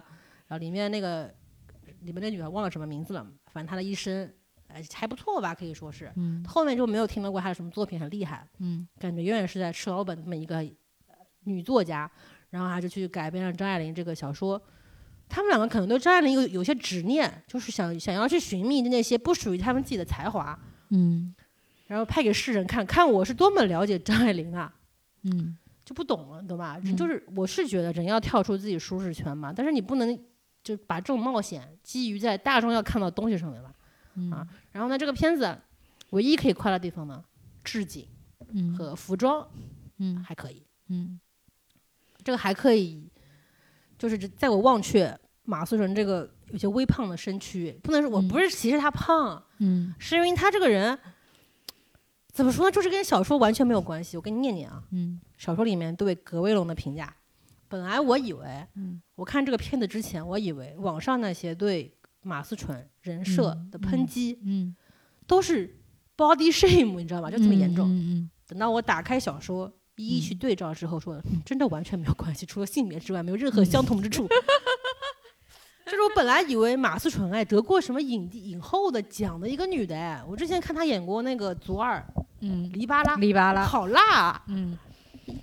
[0.46, 1.32] 然后里面那个
[2.00, 4.32] 里面那女孩忘了什么名字了，反正她的一生
[4.68, 6.10] 哎还不错吧，可以说是。
[6.16, 11.14] 嗯后面就没有听到过她的什么作品很厉害，嗯感觉永远是在吃老本这么一个呃
[11.44, 12.10] 女作家，
[12.50, 14.60] 然后还是去改编了张爱玲这个小说。
[15.30, 20.58] 他们两个可能对张爱玲有有些执念，就是想想要去寻觅那些不属于他们自己的才华，
[20.88, 21.34] 嗯
[21.86, 24.74] 然后拍给世人看看我是多么了解张爱玲啊，
[25.32, 25.56] 嗯。
[25.84, 26.78] 就不懂了，懂吧？
[26.84, 26.96] 嗯。
[26.96, 30.18] 就是我是觉得人要跳出自己舒适圈嘛，但是你不能
[30.62, 33.72] 就把这种冒险基于在大众要看到的东西上面吧。
[34.14, 34.30] 嗯。
[34.30, 35.58] 啊然后呢，这个片子
[36.10, 37.24] 唯一可以夸的地方呢，
[37.64, 38.06] 置景
[38.52, 38.74] 嗯。
[38.74, 39.46] 和服装
[39.98, 40.22] 嗯。
[40.22, 40.66] 还可以。
[40.88, 41.18] 嗯。
[42.22, 43.10] 这个还可以，
[43.98, 48.28] 就是在我忘却马思纯这个有些微胖的身躯，不能说我嗯。
[48.28, 49.94] 不是歧视他胖，嗯。
[49.98, 50.98] 是因为他这个人
[52.38, 54.16] 怎么说呢，就是跟小说完全没有关系。
[54.16, 57.12] 我给你念念啊，嗯小说里面对葛威龙的评价，
[57.66, 64.76] 本来我以为，嗯我看这个片子之前，我以为网上那些对马思纯人设的抨击嗯，
[65.26, 65.76] 都是
[66.16, 67.28] body shame，你知道吧？
[67.28, 67.88] 就这么严重。
[67.90, 74.28] 嗯等到我打开小说，一一去对照之后，说、嗯真的完全没有关系，除了性别之外，没有任何相同之处。
[75.84, 82.06] 就是我本来以为马思纯哎得过什么影帝影后的奖的一个女的哎，我之前看她演过那个《左耳
[82.40, 84.76] 嗯黎巴拉》，黎巴拉，好辣、啊，嗯，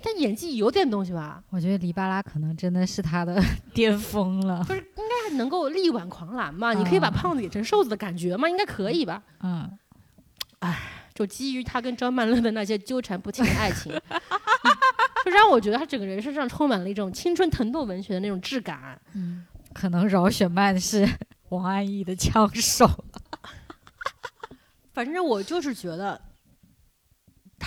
[0.02, 3.42] 但演技有点东西吧，我觉得黎巴拉可能真的是他的
[3.74, 4.64] 巅峰了。
[4.64, 6.72] 不是应该还能够力挽狂澜嘛？
[6.74, 8.48] 你可以把啊胖子演成瘦子的感觉嘛？
[8.48, 9.22] 应该可以吧？
[9.42, 9.70] 嗯
[11.14, 14.72] 就基于他跟张曼乐的那些纠缠不清的爱情，嗯
[15.24, 19.00] 就让我觉得他整个人身上充满了一种青春疼痛文学的那种质感。
[19.14, 21.08] 嗯，可能饶雪漫是
[21.48, 22.86] 王安忆的枪手。
[24.92, 26.20] 反正我就是觉得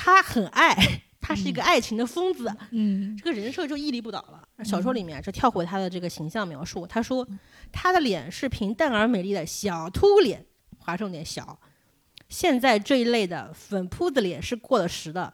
[0.02, 0.74] 他很爱，
[1.20, 3.18] 他是一个爱情的疯子，嗯。
[3.18, 4.47] 这个人设就屹立不倒了。
[4.64, 7.28] 小说里面就跳回他的这个形象描述，他说
[7.70, 10.45] 他的脸是平淡而美丽的小凸脸，
[10.78, 11.60] 划重点小。
[12.30, 15.34] 现在这一类的粉扑子脸是过了时的，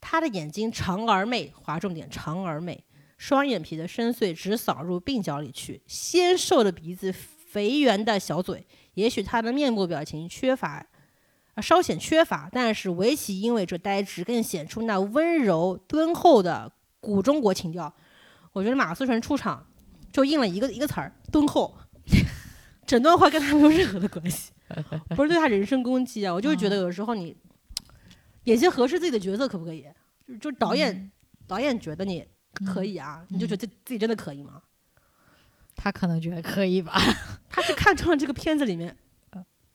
[0.00, 2.84] 他的眼睛长而媚，划重点长而媚，
[3.16, 10.86] 双眼皮的深邃直扫入鬓角里去，纤瘦的鼻子，肥圆的小嘴，也许他的面部表情缺乏，啊
[11.62, 17.92] 稍显缺乏，但是围棋因为这呆滞，更显出那温柔敦厚的古中国情调。
[18.52, 19.66] 我觉得马思纯出场
[20.12, 21.76] 就应了一个一个词儿，敦厚。
[22.86, 24.52] 整段话跟他没有任何的关系，
[25.16, 27.36] 不是对他人身攻击啊，我就是觉得有时候你
[28.44, 29.84] 演些合适自己的角色可不可以？
[30.28, 31.10] 就就导演、
[31.48, 32.24] 导演觉得你
[32.64, 34.62] 可以啊，你就觉得自己真的可以吗？
[35.74, 36.94] 他可能觉得可以吧。
[37.50, 38.96] 他是看中了这个片子里面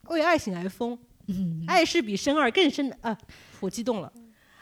[0.08, 0.98] 为爱情而疯，
[1.28, 3.18] 嗯，爱是比深爱更深的啊！
[3.60, 4.12] 我激动了，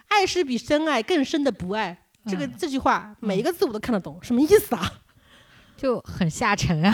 [0.08, 2.06] 爱是比深爱更深的不爱。
[2.26, 2.54] 这个嗯。
[2.58, 5.02] 这句话每一个字我都看得懂，什么意思啊？
[5.78, 6.94] 就很下沉啊，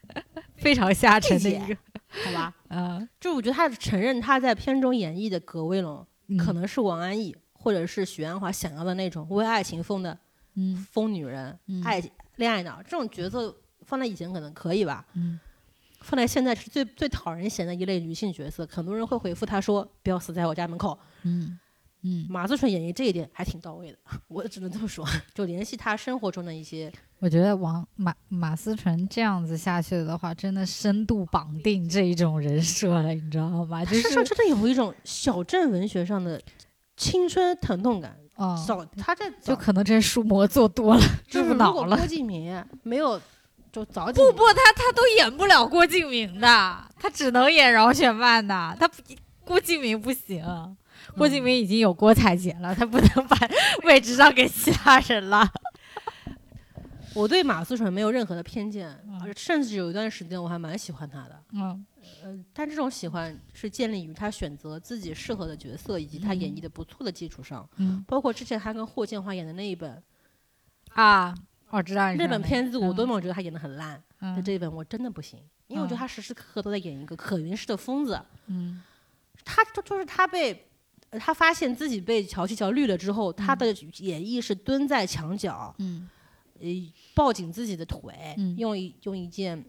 [0.56, 1.76] 非常下沉的一个。
[2.24, 6.36] 好吧， 嗯，就我觉得他承认他在片中演绎的葛威龙嗯。
[6.38, 10.16] 可能是王安忆或者是许鞍华想要的那种为爱情疯的
[10.54, 10.76] 嗯。
[10.90, 11.82] 疯女人、嗯。
[11.82, 12.02] 爱
[12.36, 15.38] 恋爱脑这种角色，放在以前可能可以吧，嗯
[16.04, 18.66] 放在现在是最最讨人嫌的一类女性角色。
[18.70, 20.98] 很多人会回复她说：“不要死在我家门口。
[21.22, 21.58] 嗯
[22.02, 23.98] 嗯”，马思纯演绎这一点还挺到位的，
[24.28, 25.04] 我只能这么说。
[25.32, 33.84] 就联系她生活中的一些，我觉得王马马思纯这样子下去的话，真的深度绑定这一种人设了，你知道吗？
[33.84, 36.40] 就身上是真的有一种小镇文学上的
[36.96, 38.16] 青春疼痛感。
[38.36, 41.96] 哦，早他在早就可能真书魔做多了，就是如入脑了。
[41.96, 43.20] 果郭敬明没有
[43.74, 46.46] 就早几不不，他他都演不了郭敬明的，
[46.96, 49.02] 他只能演饶雪漫的，他不
[49.44, 50.44] 郭敬明不行。
[51.16, 53.36] 郭敬明已经有郭采洁了，他不能把
[53.84, 55.46] 位置让给其他人了。
[57.14, 61.42] 我对马思纯没有任何的偏见，嗯甚至有一段时间我还蛮喜欢他的。
[61.52, 61.84] 嗯
[62.22, 67.68] 呃，但这种喜欢是建立于他选择自己适合的角色以及他演嗯绎的不错的基础上。
[67.76, 70.02] 嗯包括之前他跟霍建华演的那一本
[70.94, 71.34] 啊，
[71.76, 78.20] 我知道你那说哪个本片子，我多嗯么觉得他演的很烂，但嗯这一本我真的不行，因为我觉得嗯他时时刻刻都在演一个可云式的疯子。
[78.46, 78.82] 嗯
[79.44, 80.52] 他就就是他被。
[81.10, 83.66] 呃他发现自己被乔西乔绿了之后，他的
[83.98, 86.10] 演绎是蹲在墙角，嗯
[86.58, 86.66] 呃，
[87.14, 89.64] 抱紧自己的腿，嗯用一用一件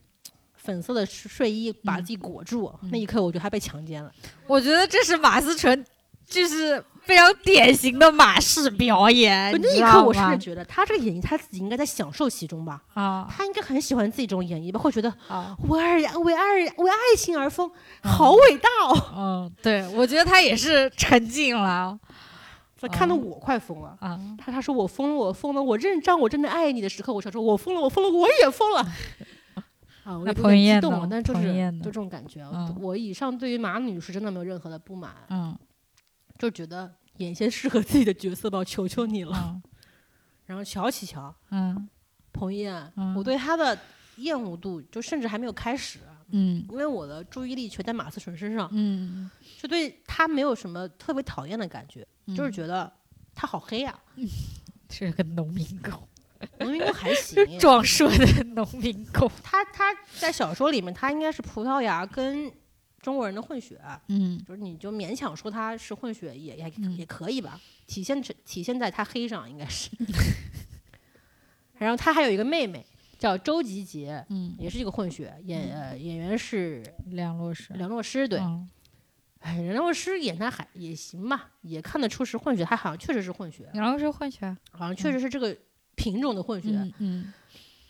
[0.55, 2.73] 粉色的睡衣把嗯自己裹住。
[2.81, 4.11] 嗯那一刻，我觉得他被强奸了。
[4.47, 5.85] 我觉得这是马思纯，
[6.25, 9.51] 就是非常典型的马式表演。
[9.61, 12.81] 那一刻，我甚至觉得他这个演绎，他自己应该在享受其中吧。
[12.93, 16.43] 啊他应该很喜欢自己这种演绎吧，会觉得啊为爱为爱
[16.77, 17.69] 为爱情而疯，
[18.03, 19.11] 好伟大哦！
[19.15, 21.97] 嗯，对，我觉得他也是沉浸了
[22.77, 23.95] 这看得嗯我快疯了。
[24.01, 24.19] 啊。
[24.37, 28.81] 他他说我疯了，我疯了，我认账我真的爱你的时刻，我想说我疯了，我疯了，我也疯了。
[30.03, 32.51] 啊，我那有点激动了，但就是就这种感觉啊。
[32.53, 35.57] 嗯我以上对于马女士真的没有任何的不满，嗯
[36.38, 39.36] 就觉得演一些适合自己的角色吧，我求求你了。
[39.36, 39.63] 嗯。
[40.45, 41.88] 然后乔琪乔，嗯。
[42.31, 43.15] 彭于晏，嗯。
[43.15, 43.77] 我对他的
[44.17, 45.99] 厌恶度就甚至还没有开始，
[46.31, 46.65] 嗯。
[46.69, 49.29] 因为我的注意力全在马思纯身上，嗯，
[49.59, 52.05] 就对他没有什么特别讨厌的感觉，
[52.36, 52.91] 就是嗯觉得
[53.33, 53.97] 他好黑呀、
[54.89, 56.07] 是个农民工，
[56.59, 59.29] 农民工还行， 壮硕的农民工。
[59.43, 59.86] 他他
[60.19, 62.51] 在小说里面他应该是葡萄牙跟
[63.05, 64.43] 中国人的混血，嗯。
[64.47, 66.97] 就是你就勉强说他是混血也也嗯。
[66.97, 69.91] 也可以吧，体现体体现在他黑上应该是。
[71.77, 72.83] 然后他还有一个妹妹
[73.19, 77.73] 叫周吉杰，嗯，也是一个混血，演呃演员是梁洛施。
[77.73, 78.67] 梁洛施，对，嗯。
[79.39, 84.57] 哎，梁洛施演他还也行吧，也看得出是混血，他好像确实是混血，梁洛施混血。
[84.71, 85.55] 好像确实是这个
[85.95, 87.33] 品种的混血，嗯嗯，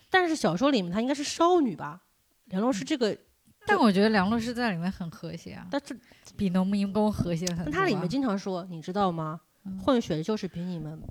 [0.10, 2.02] 但是小说里面她应该是少女吧？
[2.46, 3.18] 梁洛施这个，
[3.66, 5.98] 但我觉得梁洛施在里面很和谐啊，但是
[6.38, 7.66] 比农民工和谐很多啊。
[7.66, 9.40] 但它里面经常说，你知道吗？
[9.66, 11.02] 嗯混血就是比你们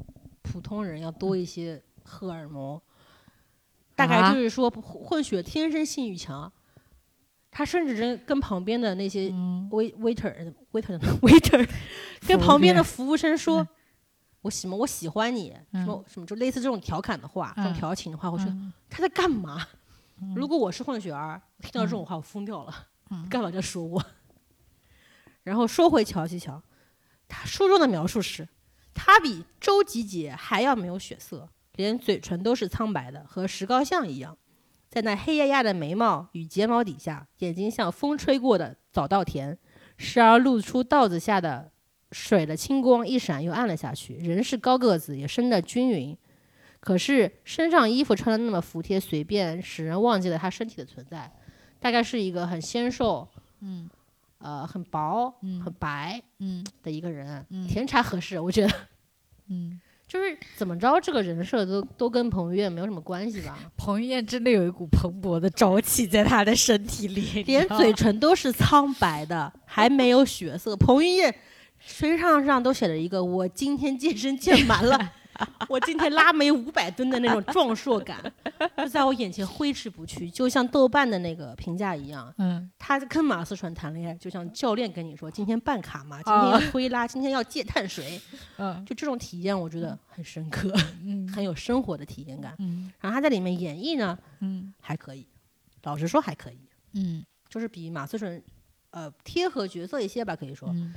[0.42, 2.80] 普通人要多一些荷尔蒙，
[3.96, 6.50] 大概啊就是说混血天生性欲强。
[7.50, 9.28] 他甚至跟跟旁边的那些
[9.70, 11.68] waiter waiter waiter
[12.26, 13.68] 跟旁边的服务生说嗯
[14.42, 19.64] ：“我喜么我喜欢你，什么什么就类似这种调侃的话，这种嗯调情的话，我说嗯他在干嘛？
[20.27, 22.75] 嗯如果我是混血儿，听到这种话我疯掉了，
[23.11, 24.05] 嗯 干嘛在说我？
[25.43, 26.62] 然后说回乔西乔，
[27.29, 28.49] 他书中的描述是，
[28.95, 34.37] 他比周吉杰还要没有血色，连嘴唇都是苍白的，和石膏像一样。
[34.89, 39.59] 在那黑压压的眉毛与睫毛底下，眼睛像风吹过的早稻田，
[39.99, 41.72] 时而露出稻子下的
[42.12, 44.14] 水的清光，一闪又暗了下去。
[44.14, 46.16] 人是高个子，也生得均匀，
[46.85, 51.32] 可是身上衣服穿的那么服帖随便，使人忘记了他身体的存在。
[51.80, 53.26] 大概是一个很纤瘦，
[53.61, 53.89] 嗯
[54.37, 58.70] 呃，很薄、嗯很白嗯的一个人，嗯甜茶合适，我觉得
[59.49, 70.76] 嗯， 就是怎么着，这个人设都都跟彭于晏没有什么关系吧，彭于晏真的有一股蓬勃的朝气在他的身体里，连嘴唇都是苍白的，还没有血色。
[70.76, 71.35] 彭于晏
[71.78, 74.99] 身上上都写了一个“我今天健身健满了”，
[75.68, 78.20] 我今天拉煤五百吨的那种壮硕感，
[78.78, 82.32] 就在我眼前挥之不去，就像豆瓣的那个评价一样。
[82.39, 82.70] 嗯。
[82.78, 88.20] 他跟马思纯谈恋爱，就像教练跟你说，今天办卡嘛，今啊天要推拉，今天要戒碳水，
[88.59, 88.85] 嗯。
[88.85, 90.72] 就这种体验，我觉得很深刻，
[91.05, 91.26] 嗯。
[91.28, 92.55] 很有生活的体验感。
[92.59, 92.93] 嗯。
[93.01, 94.72] 然后他在里面演绎呢，嗯。
[94.80, 95.26] 还可以，
[95.82, 96.59] 老实说还可以，
[96.95, 97.24] 嗯。
[97.49, 98.43] 就是比马思纯，
[98.91, 100.95] 呃，贴合角色一些吧，可以说，嗯。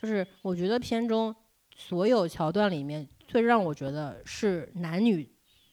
[0.00, 1.34] 就是我觉得片中
[1.76, 5.26] 所有桥段里面，最让我觉得是男女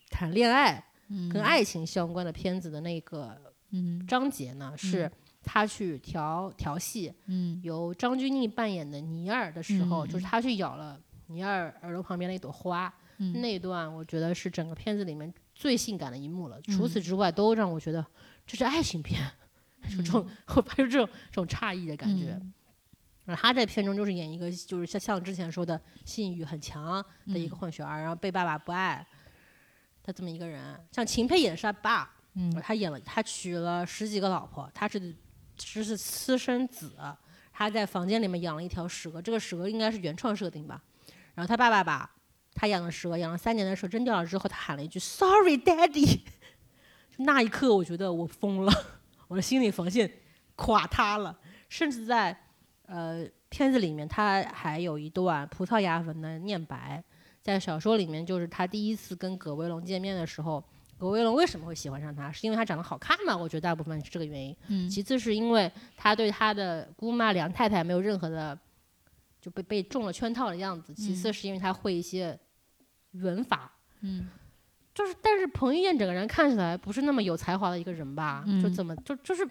[0.10, 3.36] 谈恋爱嗯，跟爱情相关的片子的那个
[3.72, 4.08] 嗯。
[4.08, 5.12] 章节呢，是
[5.44, 7.60] 他去调调戏，嗯。
[7.62, 10.98] 由张钧甯扮演的尼尔的时候，嗯就是他去咬了
[11.28, 13.42] 尼尔耳朵旁边的一朵花，嗯。
[13.42, 16.58] 那一段我觉得是整个片子里面最性感的一幕了。
[16.66, 16.78] 嗯。
[16.78, 18.06] 除此之外，都让我觉得
[18.48, 19.20] 这是爱情片，
[19.92, 22.40] 就这种 我还有这种这种诧异的感觉。
[22.42, 22.54] 嗯
[23.36, 29.06] 他在片中就是演一个就是像像之前说的性欲很强的一个混血儿，然后被爸爸不爱
[30.02, 30.80] 他这么一个人。
[30.92, 35.16] 像秦沛演的是他爸，嗯他演了他娶了十几个老婆，他是
[35.56, 36.96] 只是私生子，
[37.52, 40.82] 他在房间里面养了一条蛇，这个蛇应该是原创设定吧。
[41.36, 42.10] 然后他爸爸把
[42.54, 46.22] 他养的蛇养了三年的蛇扔掉了之后，他喊了一句 “Sorry, Daddy”，
[47.18, 48.74] 那一刻我觉得我疯了，
[49.28, 50.12] 我的心理防线
[50.56, 52.38] 垮塌了，甚至在
[52.90, 57.04] 呃，片子里面他还有一段葡萄牙文的念白，
[57.42, 60.64] 在小说里面就是他第一次跟葛威龙见面的时候，
[60.98, 62.32] 葛威龙为什么会喜欢上他？
[62.32, 63.38] 是因为他长得好看吗？
[63.38, 64.56] 我觉得大部分是这个原因。
[64.70, 68.58] 嗯其次是因为他对他的姑妈梁太太没有任何的
[69.40, 70.92] 就被被中了圈套的样子。
[70.94, 72.38] 其次是因为他会一些
[73.12, 73.72] 文法，
[74.02, 74.30] 嗯
[74.96, 78.44] 就是但是彭于晏整个人看起来不是那么有才华的一个人吧？
[78.62, 79.48] 就嗯怎么就就是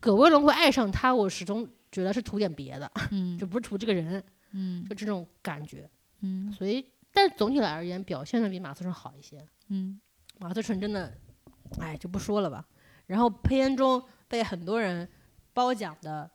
[0.00, 1.66] 葛威龙会爱上他，我始终
[1.96, 4.22] 觉得是图点别的， 嗯就不是图这个人，
[4.52, 5.88] 嗯就这种感觉。
[6.20, 9.42] 嗯所以，但总体来而言，表现的比马思纯好一些。
[9.68, 9.98] 嗯
[10.38, 11.16] 马思纯真的，
[11.80, 12.66] 哎，就不说了吧。
[13.06, 15.08] 然后片中被很多人
[15.54, 16.30] 褒奖的，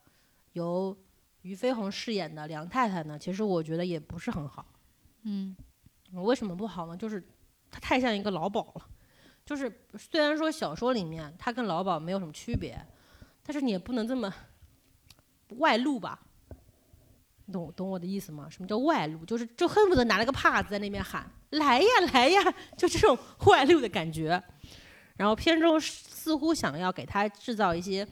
[0.54, 0.98] 由
[1.44, 4.66] 俞飞鸿饰演的梁太太呢，其实我觉得也不是很好。
[5.24, 5.56] 嗯
[6.14, 6.98] 为什么不好呢？
[6.98, 7.24] 就是
[7.70, 8.88] 她太像一个老鸨了。
[9.44, 12.80] 就是虽然说小说里面她跟老鸨没有什么区别，
[13.44, 14.32] 但是你也不能这么
[15.58, 16.20] 外露吧？
[17.46, 18.48] 你懂懂我的意思吗？
[18.50, 19.26] 什么叫外露？
[19.26, 22.42] 就是就恨不得拿了个帕子在那边喊“来呀来呀”，
[22.78, 24.42] 就这种外露的感觉。
[25.18, 28.08] 然后片中似乎想要给他制造一些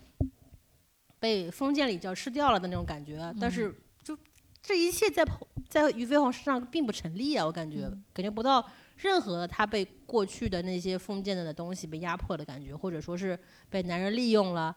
[1.19, 3.73] 被封建礼教吃掉了的那种感觉，但是
[4.03, 4.17] 就
[4.61, 5.25] 这一切在
[5.67, 8.63] 在俞飞鸿身上并不成立啊，我感觉、感觉不到
[8.97, 14.75] 任何他被过去的那些封建的东西被压迫的感觉，或者说是被男人利用了，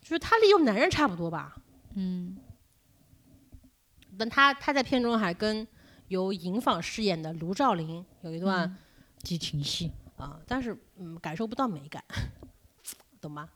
[0.00, 1.54] 就是他利用男人差不多吧。
[1.94, 2.36] 嗯。
[4.16, 5.66] 但他他在片中还跟
[6.06, 8.76] 由尹昉饰演的卢照邻有一段嗯
[9.18, 12.04] 激情戏，啊、但是嗯感受不到美感，
[13.20, 13.50] 懂吗？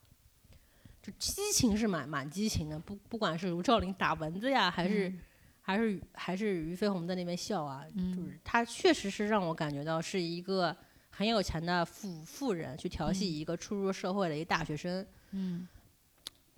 [1.00, 5.14] 就激情是蛮蛮激情的，不不管是卢照邻打蚊子呀，还是、
[5.62, 10.76] 还是还是俞飞鸿在那边笑啊，就是他确实是让我感觉到是一个
[11.10, 15.68] 很有钱的富富人去调戏一个初入社会的一个大学生，嗯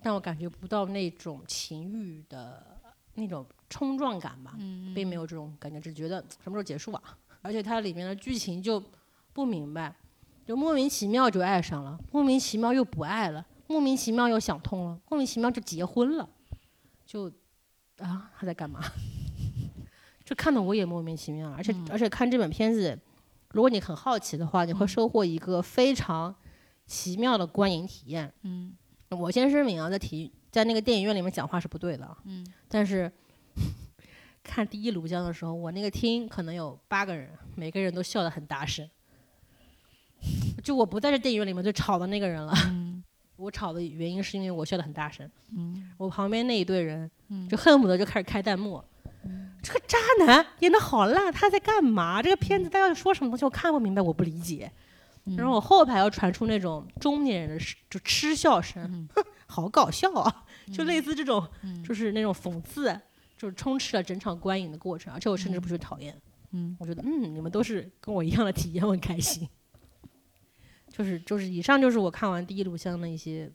[0.01, 2.65] 但我感觉不到那种情欲的
[3.13, 7.17] 那种冲撞感吧，嗯并没有这种感觉，只觉得什么时候结束啊？
[7.41, 8.81] 而且它里面的剧情就
[9.33, 9.95] 不明白，
[10.45, 16.29] 就莫名其妙就爱上了，莫名其妙又不爱了，莫名其妙又想通了，莫名其妙就结婚了，
[17.05, 17.31] 就
[17.97, 18.79] 啊他在干嘛？
[20.25, 22.97] 就看得我也莫名其妙，而且、而且看这本片子，
[23.51, 26.33] 如果你很好奇的话，你会收获一个非常
[26.85, 28.33] 奇妙的观影体验。
[28.43, 28.73] 嗯
[29.11, 32.17] 我先声明啊，在体在那个电影院里面讲话是不对的
[32.67, 33.11] 但是
[34.43, 38.89] 看第一炉香的时候，我那个厅可能有八个人，每个人都笑得很大声。
[40.63, 42.53] 就我不在这电影院里面最吵的那个人了。
[42.67, 43.03] 嗯
[43.37, 48.83] 我吵的原因是因为我笑得很大声，嗯我旁边那一队人嗯就恨不得就开始开弹幕。
[49.63, 52.21] 这个渣男演的好烂，他在干嘛？
[52.21, 54.71] 这个片子他要说什么东西，我看不明白，我不理解。
[55.25, 55.35] 嗯。
[55.35, 59.07] 然后我后排要传出那种中年人的就嗤笑声，嗯，
[59.47, 60.45] 好搞笑啊！
[60.73, 61.83] 就类似这种，嗯。
[61.83, 62.99] 就是那种讽刺，
[63.37, 66.19] 就是充斥了整场观影的过程，而且我甚至不是讨厌，
[66.51, 66.75] 嗯。
[66.79, 69.47] 我觉得嗯，你们都是跟我一样的体验，我很开心。
[70.89, 73.49] 就是就是以上就是我看完第一录像的一些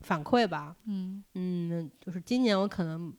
[0.00, 1.24] 反馈吧，嗯。
[1.34, 3.12] 嗯，就是今年我可能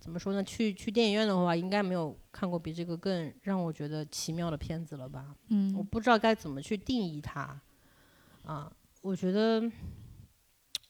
[0.00, 0.42] 怎么说呢？
[0.44, 5.34] 去去电影院的话，应该没有看过比这个更让我觉得奇妙的片子了吧？
[5.48, 7.60] 嗯我嗯不知道该怎么去定义它，
[8.44, 8.72] 啊，
[9.02, 9.62] 我觉得，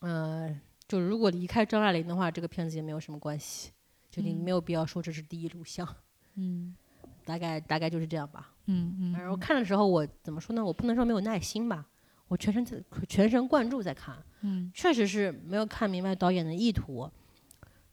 [0.01, 3.71] 呃，就如果离开张爱玲的话，这个片子也没有什么关系，
[4.11, 5.87] 就你嗯没有必要说这是第一录像，
[6.37, 6.77] 嗯
[7.25, 8.55] 大概大概就是这样吧。
[8.67, 10.65] 嗯嗯然后看的时候，我怎么说呢？
[10.65, 11.87] 我不能说没有耐心吧，
[12.29, 17.11] 我全神在全神贯注在看，嗯确实是没有看明白导演的意图，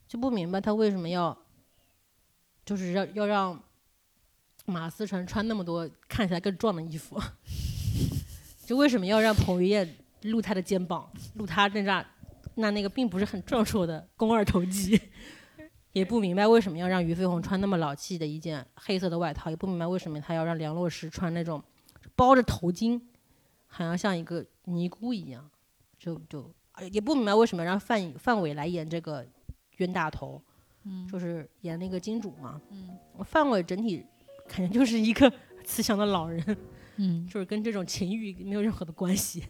[0.08, 1.36] 就不明白他为什么要，
[2.64, 3.62] 就是要要让
[4.64, 7.20] 马思纯穿那么多看起来更壮的衣服，
[8.66, 12.04] 就为什么要让彭于晏露他的肩膀，露他那张
[12.56, 15.00] 那那个并不是很壮硕的肱二头肌，
[15.92, 21.62] 也不明白为什么要让俞飞鸿穿那么老气的一件黑色的外套，也不明白为什么他要让梁洛施穿那种
[22.14, 23.00] 包着头巾，
[23.66, 25.48] 好像像一个尼姑一样，
[25.98, 26.52] 就就
[26.90, 29.26] 也不明白为什么让范范伟来演这个
[29.76, 30.40] 冤大头，
[30.84, 32.60] 嗯就是演那个金主嘛。
[32.70, 32.90] 嗯
[33.24, 34.04] 范伟整体
[34.48, 35.32] 感觉就是一个
[35.64, 36.56] 慈祥的老人，
[36.96, 39.44] 嗯就是跟这种情欲没有任何的关系。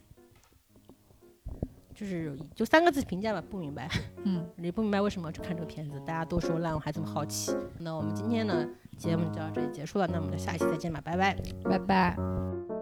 [1.95, 3.89] 就是就三个字评价吧，不明白，
[4.25, 7.57] 嗯 也不明白为什么要去看这个片子，大家都说烂，我还这么好奇。
[7.79, 11.35] 那我们今天呢节目就到这里结束了，那我们就下一期再见吧，拜拜。
[11.65, 12.76] 拜拜。